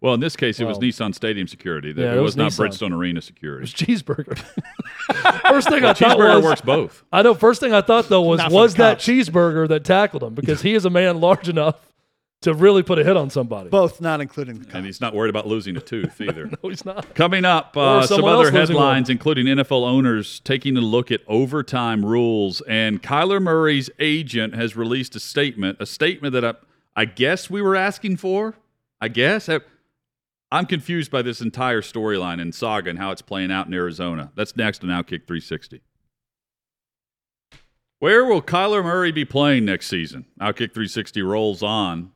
[0.00, 1.92] Well, in this case, it was Well- Nissan Stadium security.
[1.94, 2.68] Yeah, it, it was, was not Nissan.
[2.68, 3.62] Bridgestone Arena It security.
[3.62, 4.38] was cheeseburger.
[5.48, 7.04] first thing I thought was Cheeseburger was, works both.
[7.12, 7.34] I know.
[7.34, 9.06] First thing I thought though was Not for was that cops.
[9.06, 11.76] cheeseburger that tackled him because he is a man large enough
[12.42, 13.68] to really put a hit on somebody.
[13.68, 14.74] Both not including the cops.
[14.76, 16.46] And he's not worried about losing a tooth either.
[16.46, 17.14] no, he's not.
[17.14, 21.10] Coming up, uh, some someone other else losing headlines, including NFL owners taking a look
[21.12, 22.62] at overtime rules.
[22.62, 26.54] And Kyler Murray's agent has released a statement, a statement that I,
[26.96, 28.54] I guess we were asking for.
[29.02, 29.48] I guess.
[29.50, 29.60] I,
[30.52, 34.32] I'm confused by this entire storyline and saga and how it's playing out in Arizona.
[34.34, 35.80] That's next on Outkick 360.
[38.00, 40.24] Where will Kyler Murray be playing next season?
[40.40, 42.10] Outkick 360 rolls on.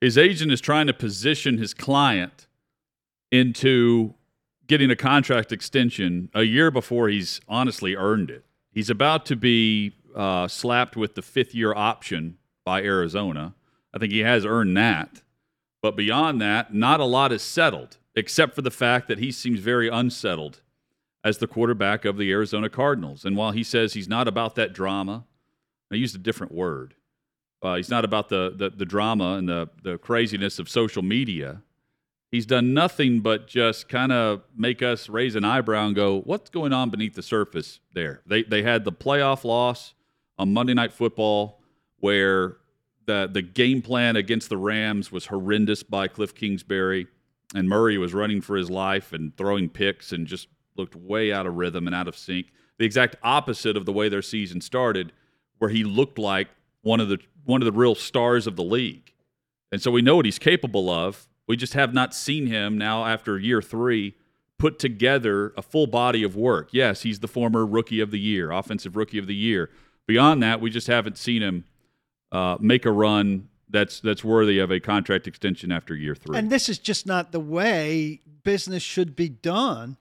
[0.00, 2.46] His agent is trying to position his client
[3.30, 4.14] into
[4.66, 8.44] getting a contract extension a year before he's honestly earned it.
[8.72, 13.54] He's about to be uh, slapped with the fifth year option by Arizona.
[13.94, 15.22] I think he has earned that.
[15.80, 19.60] But beyond that, not a lot is settled, except for the fact that he seems
[19.60, 20.60] very unsettled
[21.24, 23.24] as the quarterback of the Arizona Cardinals.
[23.24, 25.24] And while he says he's not about that drama,
[25.90, 26.94] I used a different word.
[27.62, 31.62] Uh, he's not about the, the, the drama and the, the craziness of social media.
[32.30, 36.50] He's done nothing but just kind of make us raise an eyebrow and go, what's
[36.50, 38.20] going on beneath the surface there?
[38.26, 39.94] They, they had the playoff loss
[40.38, 41.60] on Monday Night Football
[42.00, 42.58] where
[43.08, 47.06] the, the game plan against the Rams was horrendous by Cliff Kingsbury.
[47.54, 51.46] and Murray was running for his life and throwing picks and just looked way out
[51.46, 52.52] of rhythm and out of sync.
[52.76, 55.12] The exact opposite of the way their season started,
[55.56, 56.48] where he looked like
[56.82, 59.14] one of the one of the real stars of the league.
[59.72, 61.26] And so we know what he's capable of.
[61.46, 64.16] We just have not seen him now after year three
[64.58, 66.68] put together a full body of work.
[66.72, 69.70] Yes, he's the former rookie of the year, offensive rookie of the year.
[70.06, 71.64] Beyond that, we just haven't seen him
[72.32, 76.36] uh, make a run that's that's worthy of a contract extension after year three.
[76.36, 79.96] And this is just not the way business should be done.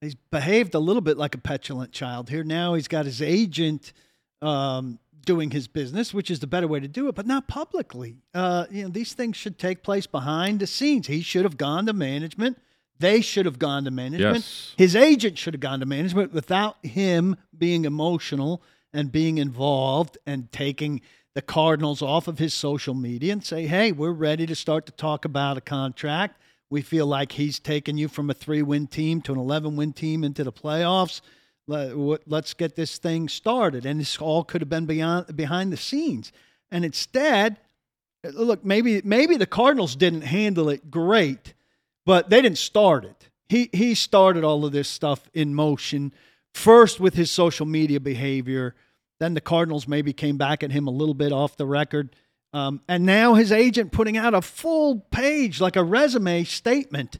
[0.00, 2.44] He's behaved a little bit like a petulant child here.
[2.44, 3.92] Now he's got his agent
[4.40, 8.16] um, doing his business, which is the better way to do it, but not publicly.
[8.32, 11.06] Uh, you know, these things should take place behind the scenes.
[11.06, 12.58] He should have gone to management.
[13.00, 14.36] They should have gone to management.
[14.36, 14.74] Yes.
[14.76, 20.50] His agent should have gone to management without him being emotional and being involved and
[20.52, 21.00] taking
[21.38, 24.92] the Cardinals off of his social media and say, hey, we're ready to start to
[24.92, 26.42] talk about a contract.
[26.68, 29.92] We feel like he's taken you from a three win team to an 11 win
[29.92, 31.20] team into the playoffs.
[31.68, 33.86] Let's get this thing started.
[33.86, 36.32] And this all could have been beyond, behind the scenes.
[36.72, 37.58] And instead,
[38.24, 41.54] look, maybe maybe the Cardinals didn't handle it great,
[42.04, 43.28] but they didn't start it.
[43.48, 46.12] He he started all of this stuff in motion
[46.52, 48.74] first with his social media behavior.
[49.20, 52.14] Then the Cardinals maybe came back at him a little bit off the record.
[52.52, 57.18] Um, and now his agent putting out a full page, like a resume statement.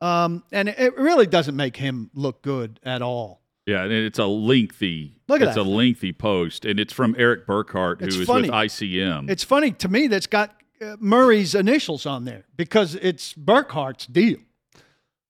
[0.00, 3.42] Um, and it, really doesn't make him look good at all.
[3.66, 7.14] yeah, and it's a lengthy Look at it's that a lengthy post, and it's from
[7.18, 8.48] Erik Burkhardt, who It's is funny.
[8.48, 9.28] with ICM.
[9.30, 14.38] It's funny to me that's got uh, Murray's initials on there because it's Burkhardt's deal.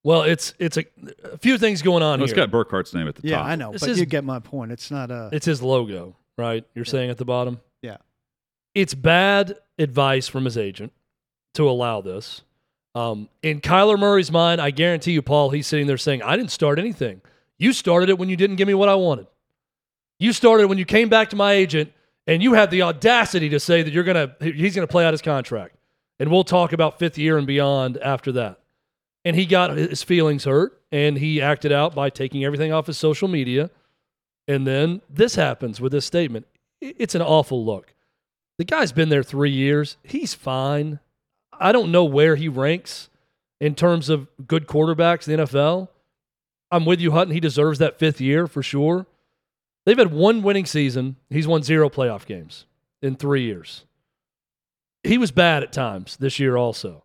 [0.03, 0.85] Well, it's it's a,
[1.25, 2.47] a few things going on Oh, it's here.
[2.47, 3.47] got Burkhardt's name at the Yeah, top.
[3.47, 4.73] I know, This but is- you get my point.
[4.73, 6.65] It's not a It's his logo, right?
[6.75, 7.61] You're saying at the bottom.
[7.83, 7.99] yeah.
[8.75, 10.93] It's bad advice from his agent
[11.55, 12.43] to allow this.
[12.95, 16.51] Um, in Kyler Murray's mind, I guarantee you, Paul, he's sitting there saying, "I didn't
[16.53, 17.21] start anything.
[17.59, 19.27] You started it when you didn't give me what I wanted.
[20.19, 21.93] You started when you came back to my agent
[22.27, 25.21] and you had the audacity to say that you're gonna he's gonna play out his
[25.23, 25.75] contract,
[26.19, 28.60] and we'll talk about fifth year and beyond after that."
[29.25, 32.97] And he got his feelings hurt, and he acted out by taking everything off his
[32.97, 33.71] social media.
[34.49, 36.47] And then this happens with this statement.
[36.81, 37.95] It's an awful look.
[38.59, 39.97] The guy's been there three years.
[40.03, 41.01] He's fine.
[41.53, 43.11] I don't know where he ranks
[43.61, 45.89] in terms of good quarterbacks in the NFL.
[46.71, 47.35] I'm with you, Hutton.
[47.35, 49.07] He deserves that fifth year for sure.
[49.85, 51.17] They've had one winning season.
[51.29, 52.67] He's won zero playoff games
[53.03, 53.85] in three years.
[55.03, 57.05] He was bad at times this year, also.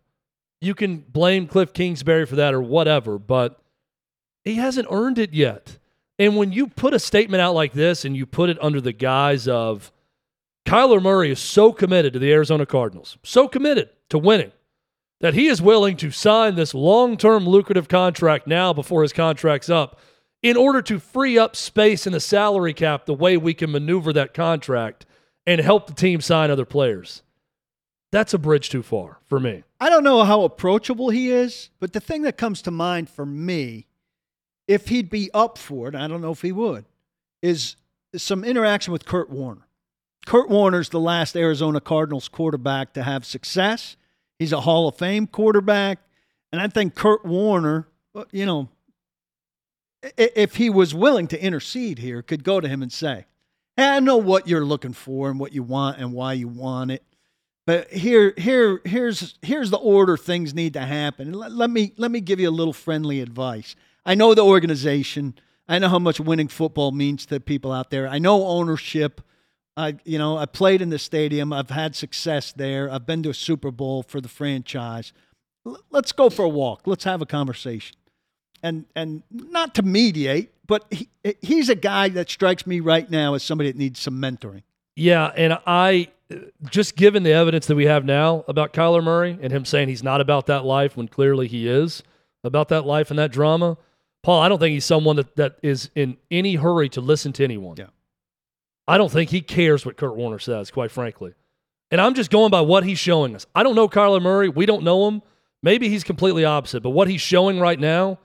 [0.60, 3.60] You can blame Cliff Kingsbury for that or whatever, but
[4.44, 5.78] he hasn't earned it yet.
[6.18, 8.92] And when you put a statement out like this and you put it under the
[8.92, 9.92] guise of
[10.66, 14.52] Kyler Murray is so committed to the Arizona Cardinals, so committed to winning,
[15.20, 19.70] that he is willing to sign this long term lucrative contract now before his contract's
[19.70, 20.00] up
[20.42, 24.12] in order to free up space in the salary cap the way we can maneuver
[24.12, 25.06] that contract
[25.46, 27.22] and help the team sign other players.
[28.16, 29.62] That's a bridge too far for me.
[29.78, 33.26] I don't know how approachable he is, but the thing that comes to mind for
[33.26, 33.88] me,
[34.66, 36.86] if he'd be up for it, I don't know if he would,
[37.42, 37.76] is
[38.16, 39.66] some interaction with Kurt Warner.
[40.24, 43.98] Kurt Warner's the last Arizona Cardinals quarterback to have success.
[44.38, 45.98] He's a Hall of Fame quarterback.
[46.50, 48.70] And I think Kurt Warner, uh, you know,
[50.16, 53.26] if he was willing to intercede here, could go to him and say,
[53.76, 56.92] hey, I know what you're looking for and what you want and why you want
[56.92, 57.02] it.
[57.66, 61.32] But here, here, here's here's the order things need to happen.
[61.32, 63.74] Let, let me let me give you a little friendly advice.
[64.06, 65.34] I know the organization.
[65.68, 68.06] I know how much winning football means to people out there.
[68.06, 69.20] I know ownership.
[69.76, 71.52] I you know I played in the stadium.
[71.52, 72.88] I've had success there.
[72.88, 75.12] I've been to a Super Bowl for the franchise.
[75.66, 76.82] L- let's go for a walk.
[76.86, 77.96] Let's have a conversation.
[78.62, 81.08] And and not to mediate, but he,
[81.42, 84.62] he's a guy that strikes me right now as somebody that needs some mentoring.
[84.94, 86.08] Yeah, and I
[86.70, 90.02] just given the evidence that we have now about Kyler Murray and him saying he's
[90.02, 92.02] not about that life when clearly he is
[92.42, 93.76] about that life and that drama.
[94.22, 97.44] Paul, I don't think he's someone that, that is in any hurry to listen to
[97.44, 97.76] anyone.
[97.78, 97.86] Yeah.
[98.88, 101.34] I don't think he cares what Kurt Warner says, quite frankly.
[101.90, 103.46] And I'm just going by what he's showing us.
[103.54, 104.48] I don't know Kyler Murray.
[104.48, 105.22] We don't know him.
[105.62, 108.18] Maybe he's completely opposite, but what he's showing right now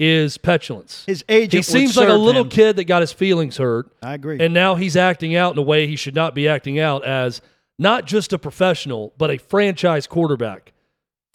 [0.00, 1.04] is petulance.
[1.06, 2.48] His agent He would seems like a little him.
[2.48, 3.92] kid that got his feelings hurt.
[4.02, 4.38] I agree.
[4.40, 7.42] And now he's acting out in a way he should not be acting out as
[7.78, 10.72] not just a professional, but a franchise quarterback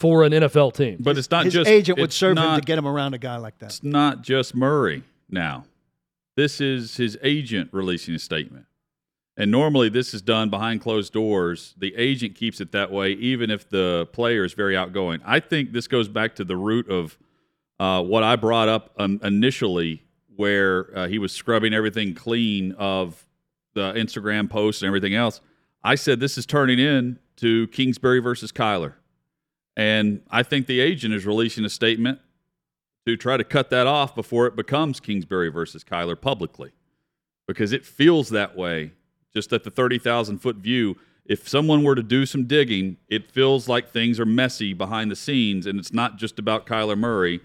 [0.00, 0.96] for an NFL team.
[0.98, 3.18] But it's not his just agent would it's serve him to get him around a
[3.18, 3.66] guy like that.
[3.66, 5.64] It's not just Murray now.
[6.36, 8.66] This is his agent releasing a statement.
[9.36, 11.74] And normally this is done behind closed doors.
[11.78, 15.20] The agent keeps it that way, even if the player is very outgoing.
[15.24, 17.16] I think this goes back to the root of
[17.78, 20.02] uh, what I brought up um, initially,
[20.34, 23.24] where uh, he was scrubbing everything clean of
[23.74, 25.40] the Instagram posts and everything else.
[25.84, 28.94] I said this is turning in to Kingsbury versus Kyler.
[29.76, 32.18] And I think the agent is releasing a statement
[33.06, 36.72] to try to cut that off before it becomes Kingsbury versus Kyler publicly
[37.46, 38.92] because it feels that way
[39.32, 40.96] just at the 30,000 foot view.
[41.24, 45.16] If someone were to do some digging, it feels like things are messy behind the
[45.16, 47.40] scenes, and it's not just about Kyler Murray.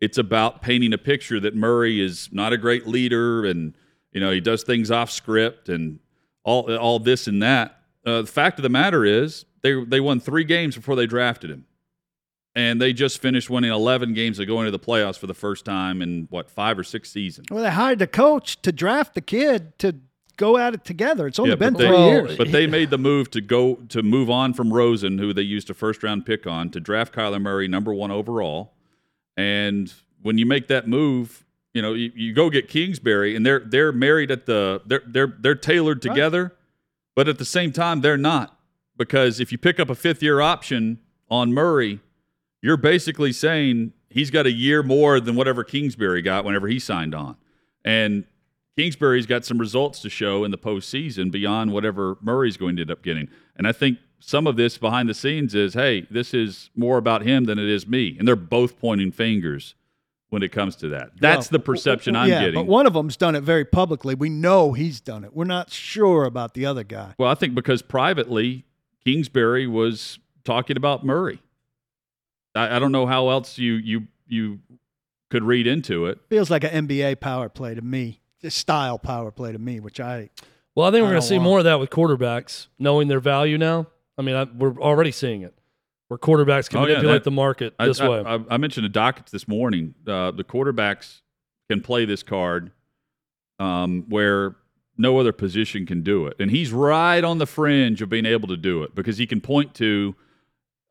[0.00, 3.74] It's about painting a picture that Murray is not a great leader, and
[4.12, 5.98] you know he does things off script, and
[6.44, 7.80] all all this and that.
[8.04, 11.50] Uh, the fact of the matter is, they they won three games before they drafted
[11.50, 11.64] him,
[12.54, 15.64] and they just finished winning 11 games of going to the playoffs for the first
[15.64, 17.46] time in what five or six seasons.
[17.50, 19.96] Well, they hired the coach to draft the kid to
[20.36, 21.26] go at it together.
[21.26, 22.36] It's only Yeah, been three they- years.
[22.36, 25.70] But they made the move to go to move on from Rosen, who they used
[25.70, 28.74] a first round pick on, to draft Kyler Murray number one overall.
[29.36, 31.44] And when you make that move,
[31.74, 35.34] you know you, you go get Kingsbury, and they're they're married at the they're they're
[35.38, 36.54] they're tailored together,
[37.14, 38.58] but at the same time they're not.
[38.96, 42.00] Because if you pick up a fifth year option on Murray,
[42.62, 47.14] you're basically saying he's got a year more than whatever Kingsbury got whenever he signed
[47.14, 47.36] on,
[47.84, 48.24] and
[48.76, 52.90] Kingsbury's got some results to show in the postseason beyond whatever Murray's going to end
[52.90, 53.28] up getting.
[53.56, 57.22] And I think some of this behind the scenes is, hey, this is more about
[57.22, 58.16] him than it is me.
[58.18, 59.74] And they're both pointing fingers
[60.30, 61.10] when it comes to that.
[61.20, 62.54] That's Well, the perception I'm yeah, getting.
[62.54, 64.14] But one of them's done it very publicly.
[64.14, 65.34] We know he's done it.
[65.34, 67.14] We're not sure about the other guy.
[67.18, 68.64] well, I think because privately,
[69.04, 71.40] Kingsbury was talking about Murray.
[72.54, 74.58] I, I don't know how else you you you
[75.30, 76.18] could read into it.
[76.28, 80.00] Feels like an NBA power play to me, just style power play to me, which
[80.00, 80.30] I
[80.74, 83.20] Well, I think we're going to see want- more of that with quarterbacks, knowing their
[83.20, 83.86] value now.
[84.18, 85.54] I mean, I, we're already seeing it,
[86.08, 88.22] where quarterbacks can Oh, yeah, manipulate that- the market this I- way.
[88.24, 89.94] I, I mentioned a docket this morning.
[90.06, 91.20] Uh, the quarterbacks
[91.68, 92.70] can play this card
[93.58, 94.56] um, where
[94.96, 98.48] no other position can do it, and he's right on the fringe of being able
[98.48, 100.14] to do it because he can point to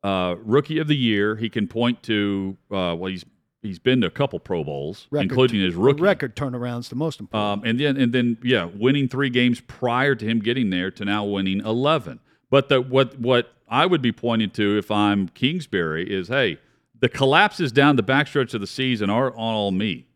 [0.04, 1.34] uh, rookie of the year.
[1.36, 3.24] He can point to uh, well, he's
[3.62, 7.18] he's been to a couple Pro Bowls, record, including his rookie record turnarounds the most
[7.18, 7.64] important.
[7.64, 11.04] um, and then and then yeah, winning three games prior to him getting there to
[11.04, 12.20] now winning eleven.
[12.50, 16.58] But the what what I would be pointing to if I'm Kingsbury is hey,
[16.98, 20.06] the collapses down the backstretch of the season are on all me.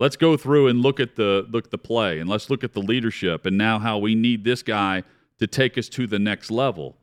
[0.00, 2.72] Let's go through and look at the look at the play and let's look at
[2.72, 5.02] the leadership and now how we need this guy
[5.38, 6.96] to take us to the next level.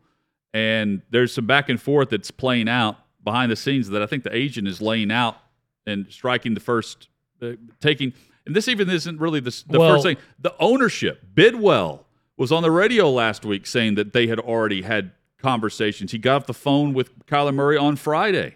[0.53, 4.23] And there's some back and forth that's playing out behind the scenes that I think
[4.23, 5.38] the agent is laying out
[5.86, 7.07] and striking the first,
[7.41, 8.13] uh, taking.
[8.45, 10.17] And this even isn't really the, the Well- first thing.
[10.39, 12.03] The ownership, Bidwill,
[12.41, 16.12] was on the radio last week saying that they had already had conversations.
[16.12, 18.56] He got off the phone with Kyler Murray on Friday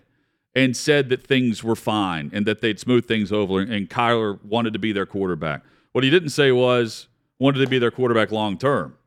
[0.56, 4.74] and said that things were fine and that they'd smooth things over and Kyler wanted
[4.74, 5.62] to be their quarterback.
[5.91, 8.98] What he didn't say was wanted to be their quarterback long term.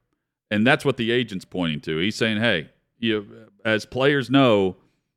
[0.49, 1.99] And that's what the agent's pointing to.
[1.99, 4.77] He's saying, hey, you, as players know,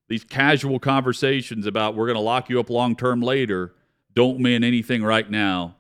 [0.10, 3.76] these casual conversations about we're going to lock you up long term later
[4.15, 5.76] don't mean anything right now.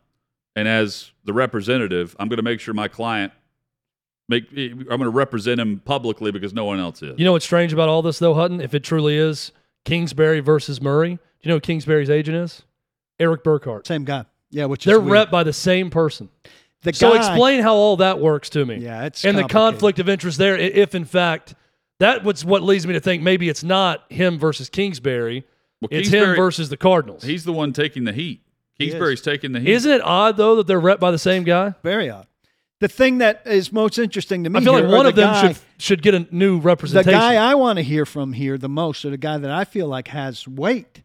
[0.55, 3.33] And as the representative, I'm going to make sure my client
[4.31, 7.19] make eh, I'm going to represent him publicly because no one else is.
[7.19, 8.59] you know what's strange about all this, though, Hutton?
[8.61, 9.51] If it truly is
[9.85, 12.63] Kingsbury versus Murray, do you know who Kingsbury's agent is?
[13.19, 13.85] Erik Burkhardt.
[13.85, 14.25] Same guy.
[14.49, 15.11] Yeah, which They're weird.
[15.11, 16.29] rep by the same person.
[16.83, 18.77] The so guy- explain how all that works to me.
[18.77, 21.53] Yeah, it's and the conflict of interest there, if in fact
[21.99, 25.45] that was what leads me to think maybe it's not him versus Kingsbury,
[25.79, 27.23] Well, it's him versus the Cardinals.
[27.23, 28.41] He's the one taking the heat.
[28.79, 29.69] Kingsbury's taking the heat.
[29.69, 31.75] Isn't it odd though that they're rep by the same guy?
[31.83, 32.25] Very odd.
[32.81, 35.09] The thing that is most interesting to me, I feel like here are one the
[35.11, 37.11] of them guy- should should get a new representation.
[37.13, 39.65] The guy I want to hear from here the most, or the guy that I
[39.65, 41.03] feel like has weight,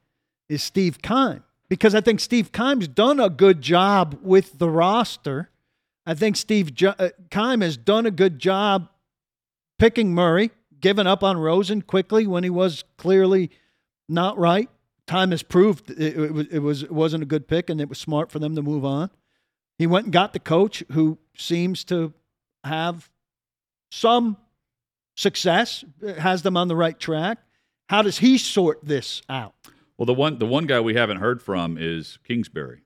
[0.48, 1.44] is Steve Keim.
[1.68, 5.50] Because I think Steve Keim's done a good job with the roster.
[6.06, 8.88] I think Steve jo- uh, Keim has done a good job
[9.78, 13.50] picking Murray, giving up on Rosen quickly when he was clearly
[14.08, 14.70] not right.
[15.06, 17.88] Time has proved it, it, was, it was it wasn't a good pick, and it
[17.88, 19.10] was smart for them to move on.
[19.78, 22.12] He went and got the coach who seems to
[22.64, 23.10] have
[23.90, 24.36] some
[25.16, 25.84] success,
[26.18, 27.38] has them on the right track.
[27.88, 29.54] How does he sort this out?
[29.96, 32.80] Well, the one the one guy we haven't heard from is Kingsbury,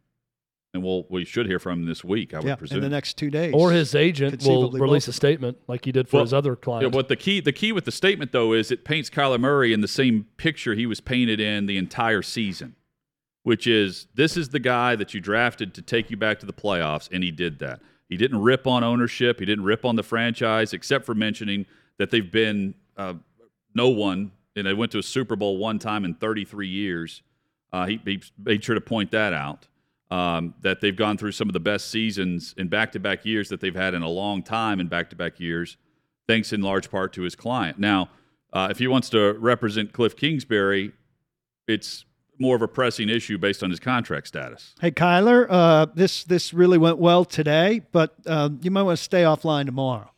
[0.74, 2.34] and we'll we should hear from him this week.
[2.34, 3.52] I would Yeah, presume in the next two days.
[3.54, 5.14] or his agent will release both.
[5.14, 6.94] a statement like he did for Well, his other Yeah, client.
[6.94, 9.80] what the key the key with the statement though is it paints Kyler Murray in
[9.80, 12.76] the same picture he was painted in the entire season,
[13.42, 16.52] which is this is the guy that you drafted to take you back to the
[16.52, 17.80] playoffs, and he did that.
[18.08, 19.38] He didn't rip on ownership.
[19.38, 21.66] He didn't rip on the franchise, except for mentioning
[21.98, 23.14] that they've been uh,
[23.74, 27.22] no one, and they went to a Super Bowl one time in 33 years.
[27.72, 29.68] Uh, he, he made sure to point that out.
[30.10, 33.76] Um, that they've gone through some of the best seasons in back-to-back years that they've
[33.76, 35.76] had in a long time in back-to-back years,
[36.26, 37.78] thanks in large part to his client.
[37.78, 38.10] Now,
[38.52, 40.90] uh, if he wants to represent Cliff Kingsbury,
[41.68, 42.04] it's
[42.40, 44.74] more of a pressing issue based on his contract status.
[44.80, 49.04] Hey, Kyler, uh, this this really went well today, but uh, you might want to
[49.04, 50.10] stay offline tomorrow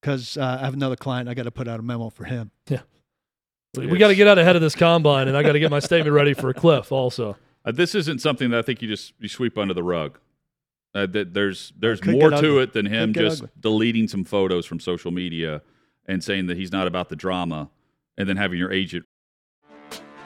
[0.00, 1.28] because uh, I have another client.
[1.28, 2.50] I got to put out a memo for him.
[2.68, 2.80] Yeah.
[3.76, 5.78] We got to get out ahead of this combine, and I got to get my
[5.78, 7.36] statement ready for Cliff also.
[7.64, 10.18] Uh, this isn't something that I think you just you sweep under the rug.
[10.92, 13.52] Uh, that there's there's more to it than him just ugly.
[13.60, 15.62] deleting some photos from social media
[16.06, 17.70] and saying that he's not about the drama,
[18.18, 19.06] and then having your agent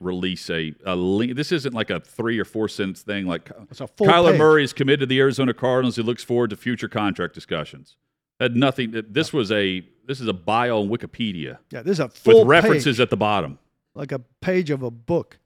[0.00, 1.34] Release a, a link.
[1.36, 3.26] This isn't like a three or four sentence thing.
[3.26, 4.38] Like It's a full Kyler page.
[4.38, 5.96] Murray is committed to the Arizona Cardinals.
[5.96, 7.96] He looks forward to future contract discussions.
[8.38, 8.92] Had nothing.
[9.08, 12.48] This was a this is a bio on Wikipedia Yeah, this is a full with
[12.48, 13.58] references page, at the bottom.
[13.94, 15.38] like a page of a book.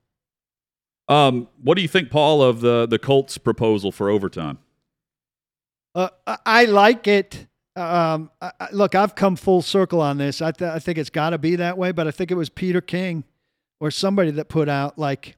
[1.09, 4.59] Um, what do you think, Paul, of the the Colts proposal for overtime?
[5.95, 6.09] Uh,
[6.47, 7.49] I, like it.
[7.75, 10.41] Um, I, look, I've come full circle on this.
[10.41, 12.49] I, th- I think it's got to be that way, but I think it was
[12.49, 13.25] Peter King
[13.81, 15.37] or somebody that put out like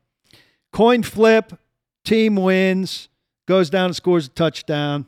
[0.72, 1.59] coin flip,
[2.05, 3.09] team wins,
[3.47, 5.07] goes down and scores a touchdown.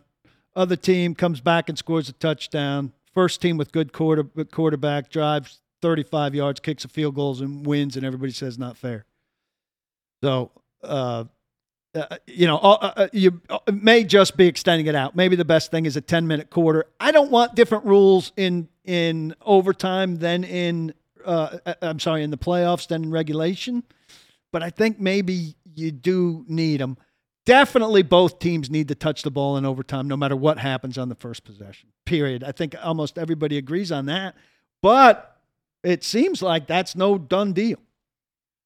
[0.56, 2.92] Other team comes back and scores a touchdown.
[3.12, 7.96] First team with good quarter, quarterback drives 35 yards, kicks a field goals and wins,
[7.96, 9.04] and everybody says not fair.
[10.22, 10.50] So,
[10.82, 11.24] uh,
[11.94, 15.14] uh, you know, uh, uh, you uh, may just be extending it out.
[15.14, 16.86] Maybe the best thing is a 10 minute quarter.
[16.98, 20.92] I don't want different rules in in overtime than in
[21.24, 23.82] uh, uh, I'm sorry in the playoffs than in regulation,
[24.52, 26.96] but I think maybe you do need them.
[27.46, 31.10] Definitely, both teams need to touch the ball in overtime, no matter what happens on
[31.10, 31.90] the first possession.
[32.06, 32.42] Period.
[32.42, 34.34] I think almost everybody agrees on that,
[34.80, 35.38] but
[35.82, 37.78] it seems like that's no done deal.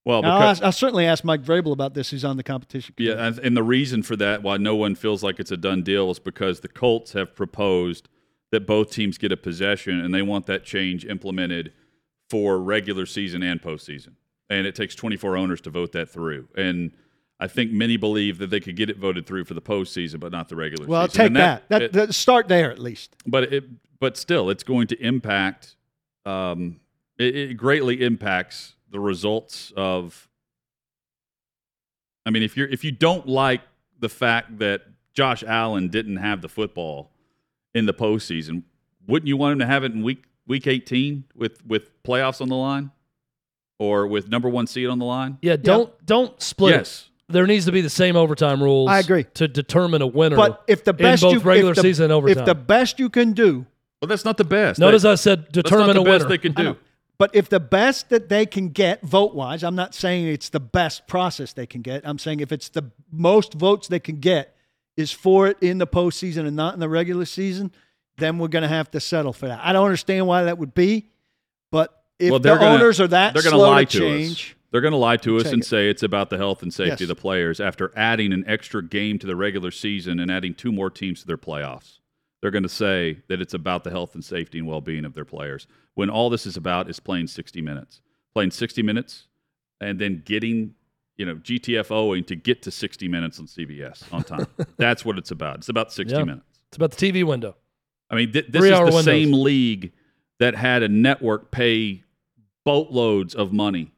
[0.05, 2.11] Well, I'll, because, ask, I'll certainly ask Mike Vrabel about this.
[2.11, 2.95] Who's on the competition?
[2.97, 3.15] committee.
[3.15, 6.11] yeah, and the reason for that, why no one feels like it's a done deal,
[6.11, 8.09] is because the Colts have proposed
[8.51, 11.73] that both teams get a possession, and they want that change implemented
[12.31, 14.13] for regular season and postseason.
[14.51, 16.49] And it takes 24 owners to vote that through.
[16.57, 16.93] And
[17.41, 20.33] I think many believe that they could get it voted through for the postseason, but
[20.33, 20.91] not the regular season.
[20.91, 21.69] Well, I'll take that.
[21.69, 23.15] That, it- that start there at least.
[23.27, 23.65] but it,
[24.01, 25.77] but still, it's going to impact.
[26.25, 26.81] Um,
[27.19, 30.29] it, it greatly impacts the results of.
[32.27, 33.63] I mean, if you're if you don't like
[33.99, 34.83] the fact that
[35.15, 37.11] Josh Allen didn't have the football
[37.75, 38.63] in the postseason,
[39.07, 42.49] wouldn't you want him to have it in week week 18 with with playoffs on
[42.49, 42.91] the line,
[43.79, 45.39] or with number one seed on the line?
[45.43, 46.75] Yeah, don't don't split.
[46.75, 47.05] Yes.
[47.31, 48.89] There needs to be the same overtime rules.
[48.89, 49.25] I agree.
[49.35, 50.35] to determine a winner.
[50.37, 52.39] But if the best in both you, regular the, season and overtime.
[52.39, 53.67] if the best you can do,
[54.01, 54.81] Well, that's not the best.
[54.81, 56.29] Notice That- I said that's not determine the a best winner.
[56.31, 56.77] they can do.
[57.19, 60.61] But if the best that they can get vote wise, I'm not saying it's the
[60.61, 62.01] best process they can get.
[62.07, 64.57] I'm saying if it's the most votes they can get
[64.97, 67.73] is for it in the postseason and not in the regular season,
[68.19, 69.61] then we're going to have to settle for that.
[69.63, 71.11] I don't understand why that would be,
[71.71, 74.55] but if well, the gonna, owners are that they're gonna lie to to change, us.
[74.71, 75.67] They're going to lie to us and it.
[75.67, 77.01] say it's about the health and safety Yes.
[77.03, 80.73] of the players after adding an extra game to the regular season and adding two
[80.73, 82.01] more teams to their playoffs.
[82.43, 85.25] They're going to say that it's about the health and safety and well-being of their
[85.25, 88.01] players when all this is about is playing 60 minutes,
[88.35, 89.27] playing 60 minutes,
[89.81, 90.75] and then getting
[91.17, 94.47] you know GTFOing to get to 60 minutes on CBS on time.
[94.77, 95.57] That's what it's about.
[95.59, 96.25] It's about 60 Yeah.
[96.25, 96.45] minutes.
[96.69, 97.57] it's about the TV window.
[98.11, 99.05] I mean, th- this is Three-hour the windows.
[99.05, 99.93] same league
[100.39, 102.03] that had a network pay
[102.65, 103.93] boatloads of money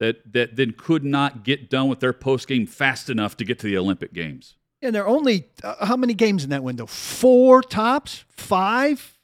[0.00, 3.58] that that then could not get done with their post game fast enough to get
[3.60, 4.56] to the Olympic Games.
[4.82, 6.86] and there are only uh, how many games in that window?
[6.86, 9.18] Four tops, five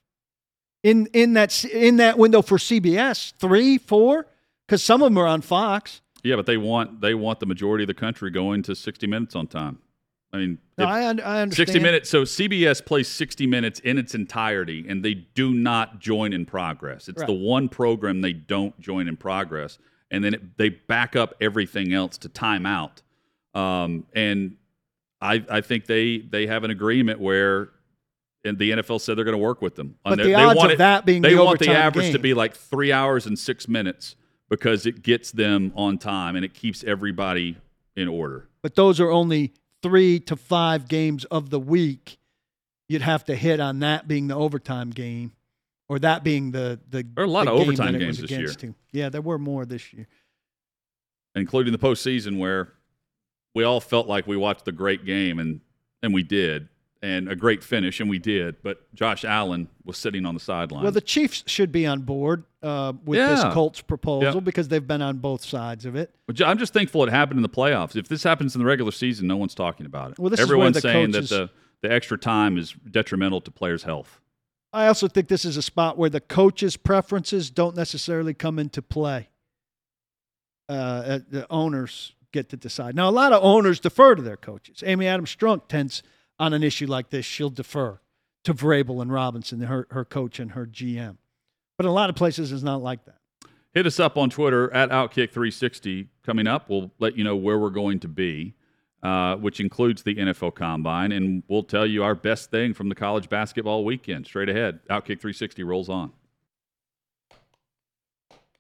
[0.83, 3.33] in in that in that window for CBS.
[3.35, 4.27] Three, four,
[4.67, 6.01] because some of them are on Fox.
[6.23, 9.35] Yeah, but they want they want the majority of the country going to 60 minutes
[9.35, 9.79] on time.
[10.33, 11.69] I mean, No, I, un- I understand.
[11.69, 12.11] 60 minutes.
[12.11, 17.09] So CBS plays 60 minutes in its entirety, and they do not join in progress.
[17.09, 17.27] It's Right.
[17.27, 19.79] the one program they don't join in progress,
[20.11, 23.01] and then it, they back up everything else to timeout.
[23.55, 24.57] Um, and
[25.21, 27.71] I, I think they they have an agreement where
[28.45, 29.97] and the NFL said they're going to work with them.
[30.05, 32.13] But their- the they odds want of it- that being they the want the average
[32.13, 34.15] to be like three hours and six minutes
[34.51, 37.57] because it gets them on time and it keeps everybody
[37.97, 38.49] in order.
[38.63, 39.53] But those are only
[39.83, 42.19] three to five games of the week.
[42.89, 45.33] You'd have to hit on that being the overtime game,
[45.89, 47.03] or that being the the.
[47.03, 48.51] There are a lot of game overtime games this year.
[48.51, 48.65] against.
[48.93, 50.07] Yeah, there were more this year.
[51.35, 52.73] including the postseason where
[53.55, 55.61] we all felt like we watched the great game and
[56.03, 56.69] and we did
[57.01, 60.83] and a great finish and we did but Josh Allen was sitting on the sideline.
[60.83, 63.35] Well, the Chiefs should be on board uh, with Yeah.
[63.35, 64.45] this Colts proposal Yep.
[64.45, 66.13] because they've been on both sides of it.
[66.45, 67.95] I'm just thankful it happened in the playoffs.
[67.95, 70.19] If this happens in the regular season, no one's talking about it.
[70.19, 73.51] Well, this is Everyone's the saying coaches- that the, the extra time is detrimental to
[73.53, 74.21] players' health.
[74.73, 78.83] I also think this is a spot where the coaches' preferences don't necessarily come into
[78.83, 79.29] play.
[80.69, 82.95] Uh, uh, the owners get to decide.
[82.95, 84.83] Now, a lot of owners defer to their coaches.
[84.85, 86.03] Amy Adams Strunk tends
[86.39, 88.01] on an issue like this, she'll defer
[88.45, 91.17] to Vrabel and Robinson, her, her coach and her GM.
[91.77, 93.17] But in a lot of places, it's not like that.
[93.73, 96.09] Hit us up on Twitter at Outkick360.
[96.25, 98.55] Coming up, we'll let you know where we're going to be,
[99.03, 102.95] uh, which includes the NFL Combine, and we'll tell you our best thing from the
[102.95, 104.27] college basketball weekend.
[104.27, 106.13] Straight ahead, Outkick360 rolls on.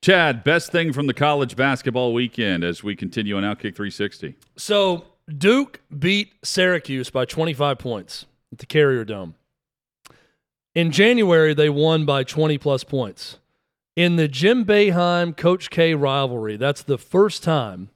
[0.01, 4.37] Chad, best thing from the college basketball weekend as we continue on Outkick 360.
[4.57, 5.05] So
[5.37, 9.35] Duke beat Syracuse by 25 points at the Carrier Dome.
[10.75, 13.39] In January, they won by 20 plus points.
[13.97, 17.91] In the Jim Boeheim Coach K rivalry, that's the first time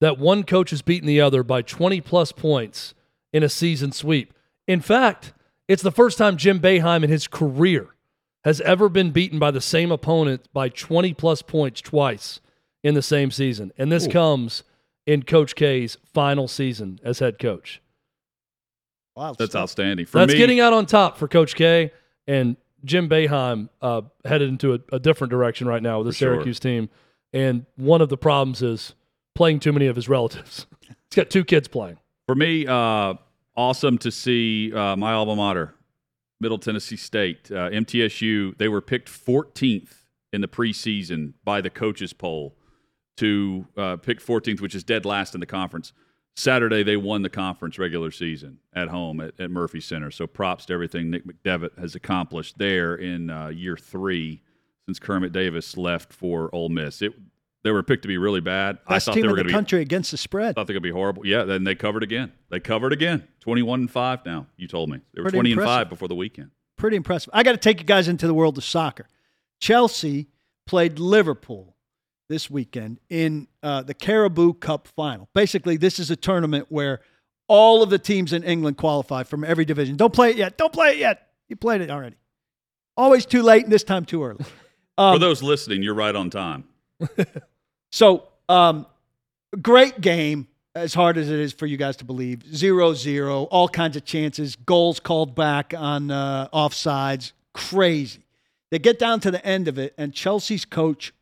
[0.00, 2.94] that one coach has beaten the other by 20 plus points
[3.32, 4.34] in a season sweep.
[4.66, 5.32] In fact,
[5.68, 7.94] it's the first time Jim Boeheim in his career
[8.44, 12.40] has ever been beaten by the same opponent by 20 plus points twice
[12.82, 13.72] in the same season.
[13.78, 14.10] And this Ooh.
[14.10, 14.64] comes
[15.06, 17.82] in Coach K's final season as head coach.
[19.16, 20.06] Wow, That's outstanding.
[20.06, 21.92] For That's me, getting out on top for Coach K.
[22.26, 26.18] And Jim Boeheim uh, headed into a, a different direction right now with the For
[26.18, 26.34] sure.
[26.34, 26.88] Syracuse team.
[27.32, 28.94] And one of the problems is
[29.34, 30.66] playing too many of his relatives.
[30.80, 31.98] He's got two kids playing.
[32.26, 33.14] For me, uh,
[33.56, 35.74] awesome to see uh, my alma mater,
[36.40, 38.56] Middle Tennessee State, uh, MTSU.
[38.56, 39.92] They were picked 14th
[40.32, 42.56] in the preseason by the coaches poll
[43.18, 45.92] to uh, pick 14th, which is dead last in the conference.
[46.34, 50.10] Saturday, they won the conference regular season at home at, at Murphy Center.
[50.10, 54.40] So props to everything Nick McDevitt has accomplished there in uh, year three
[54.86, 57.02] since Kermit Davis left for Ole Miss.
[57.02, 57.12] It,
[57.64, 58.78] they were picked to be really bad.
[58.86, 60.54] I Best thought team they in were the going to be country against the spread.
[60.54, 61.26] thought they could be horrible.
[61.26, 62.32] Yeah, then they covered again.
[62.48, 63.28] They covered again.
[63.40, 64.46] Twenty-one and five now.
[64.56, 65.70] You told me they were Pretty twenty impressive.
[65.70, 66.50] and five before the weekend.
[66.76, 67.30] Pretty impressive.
[67.34, 69.06] I got to take you guys into the world of soccer.
[69.60, 70.28] Chelsea
[70.66, 71.71] played Liverpool
[72.28, 75.28] this weekend in uh, the Carabao Cup final.
[75.34, 77.00] Basically, this is a tournament where
[77.48, 79.96] all of the teams in England qualify from every division.
[79.96, 80.56] Don't play it yet.
[80.56, 81.28] Don't play it yet.
[81.48, 82.16] You played it already.
[82.96, 84.44] Always too late, and this time too early.
[84.98, 86.64] Um, For those listening, you're right on time.
[87.92, 88.86] So, um,
[89.60, 92.42] great game, as hard as it is for you guys to believe.
[92.54, 97.32] Zero zero, all kinds of chances, goals called back on uh, offsides.
[97.52, 98.24] Crazy.
[98.70, 101.12] They get down to the end of it, and Chelsea's coach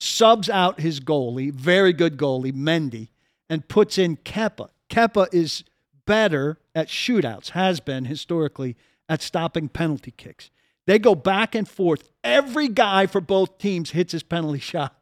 [0.00, 3.08] subs out his goalie, very good goalie, Mendy,
[3.48, 4.70] and puts in Kepa.
[4.88, 5.62] Kepa is
[6.06, 8.76] better at shootouts, has been historically
[9.08, 10.50] at stopping penalty kicks.
[10.86, 12.10] They go back and forth.
[12.24, 14.96] Every guy for both teams hits his penalty shot.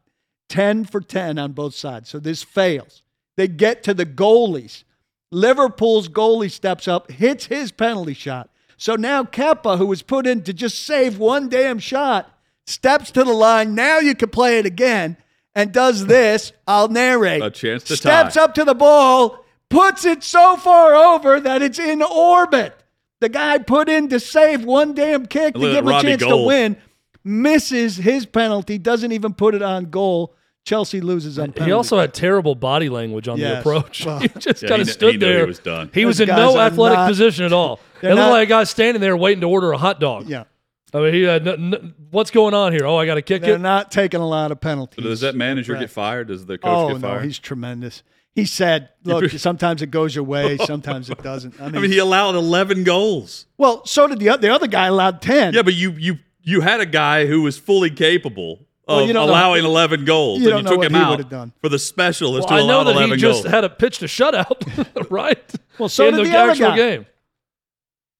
[0.49, 2.09] 10 for 10 on both sides.
[2.09, 3.03] So this fails.
[3.37, 4.83] They get to the goalies.
[5.31, 8.49] Liverpool's goalie steps up, hits his penalty shot.
[8.77, 12.33] So now Kepa, who was put in to just save one damn shot,
[12.69, 13.75] steps to the line.
[13.75, 15.17] Now you can play it again
[15.55, 16.53] and does this.
[16.67, 17.41] I'll narrate.
[17.43, 18.43] A chance to Steps tie.
[18.43, 22.75] up to the ball, puts it so far over that it's in orbit.
[23.21, 26.21] The guy put in to save one damn kick to give him a Robbie chance
[26.23, 26.77] to win.
[27.25, 30.33] Misses his penalty, doesn't even put it on goal.
[30.65, 31.65] Chelsea loses on penalty.
[31.65, 34.05] He also had terrible body language on the approach.
[34.05, 35.39] Well- he just Yeah, kind of stood he there.
[35.41, 35.89] he was done.
[35.93, 37.73] He was in no athletic not- position at all.
[37.97, 40.29] It They're looked not- like a guy standing there waiting to order a hot dog.
[40.29, 40.45] yeah.
[40.93, 42.85] I mean, he had n- n- what's going on here?
[42.85, 43.45] Oh, I got to kick it.
[43.45, 43.59] They're it.
[43.59, 45.03] not taking a lot of penalties.
[45.03, 45.81] So does that manager Right.
[45.81, 46.27] get fired?
[46.29, 47.25] Does the coach Oh get no, fired?
[47.25, 48.01] he's tremendous.
[48.33, 52.35] He said, "Look, sometimes it goes your way, sometimes it doesn't." I mean, he allowed
[52.35, 53.45] eleven goals.
[53.57, 55.53] well, so did the other, the other guy allowed ten.
[55.53, 58.53] Yeah, but you you you had a guy who was fully capable
[58.87, 60.87] of Well, you don't know- allowing eleven goals, you and don't you know took what
[60.87, 61.53] him he out would've done.
[61.61, 63.53] for the specialist Well, to I know allow that eleven he just goals.
[63.53, 65.43] had a pitched a shutout, right?
[65.79, 66.75] Well, so in did the, the other actual guy.
[66.75, 67.05] game.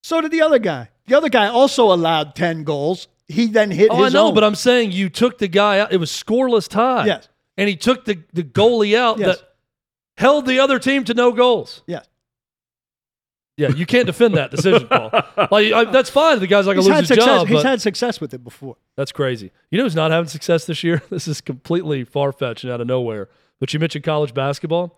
[0.03, 0.89] So did the other guy.
[1.09, 3.07] The other guy also allowed ten goals.
[3.27, 4.33] He then hit Oh, I know, own.
[4.33, 5.91] but I'm saying you took the guy out.
[5.93, 7.05] It was scoreless tie.
[7.05, 7.27] Yes.
[7.57, 9.37] and he took the the goalie out Yes.
[9.37, 9.49] that
[10.17, 11.83] held the other team to no goals.
[11.87, 12.05] yes.
[13.57, 15.11] Yeah, you can't defend that decision, Paul.
[15.51, 16.39] Like I, that's fine.
[16.39, 17.39] The guy's like He's gonna had lose his success.
[17.41, 17.47] job.
[17.49, 18.77] He's had success with it before.
[18.95, 19.51] that's crazy.
[19.69, 21.01] You know who's not having success this year?
[21.09, 23.27] This is completely far fetched and out of nowhere.
[23.59, 24.97] But you mentioned college basketball.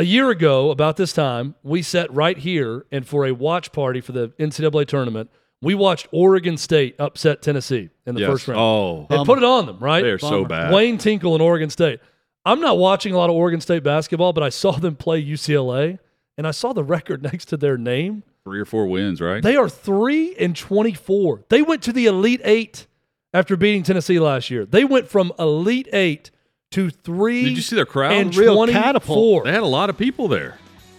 [0.00, 4.00] A year ago, about this time, we sat right here and for a watch party
[4.00, 5.28] for the NCAA tournament,
[5.60, 8.30] we watched Oregon State upset Tennessee in the Yes.
[8.30, 8.58] first round.
[8.58, 10.02] Oh, and put it on them, right?
[10.02, 10.72] they're so bad.
[10.72, 12.00] Wayne Tinkle and Oregon State.
[12.46, 15.98] I'm not watching a lot of Oregon State basketball, but I saw them play UCLA
[16.38, 18.22] and I saw the record next to their name.
[18.44, 19.42] Three or four wins, right?
[19.42, 21.44] They are 3 and 24.
[21.50, 22.86] They went to the Elite 8
[23.34, 24.64] after beating Tennessee last year.
[24.64, 26.30] They went from Elite 8
[26.70, 28.12] to 3 Did you see their crowd?
[28.12, 28.82] and Real 24.
[28.82, 29.44] catapult.
[29.44, 30.56] They had a lot of people there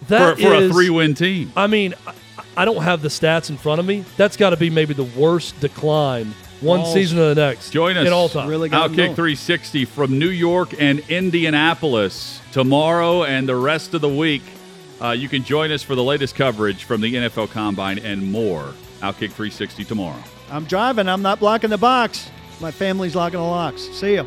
[0.09, 1.53] That for, for a three-win team.
[1.55, 2.13] I mean, I,
[2.57, 4.03] I don't have the stats in front of me.
[4.17, 6.93] That's got to be maybe the worst decline one Balls.
[6.93, 7.69] season to the next.
[7.71, 8.49] Join us in all time.
[8.49, 14.43] Really Outkick 360 from New York and Indianapolis tomorrow and the rest of the week.
[15.01, 18.73] Uh, you can join us for the latest coverage from the NFL Combine and more.
[18.99, 20.21] Outkick 360 tomorrow.
[20.51, 21.07] I'm driving.
[21.07, 22.29] I'm not blocking the box.
[22.59, 23.81] My family's locking the locks.
[23.93, 24.25] See ya.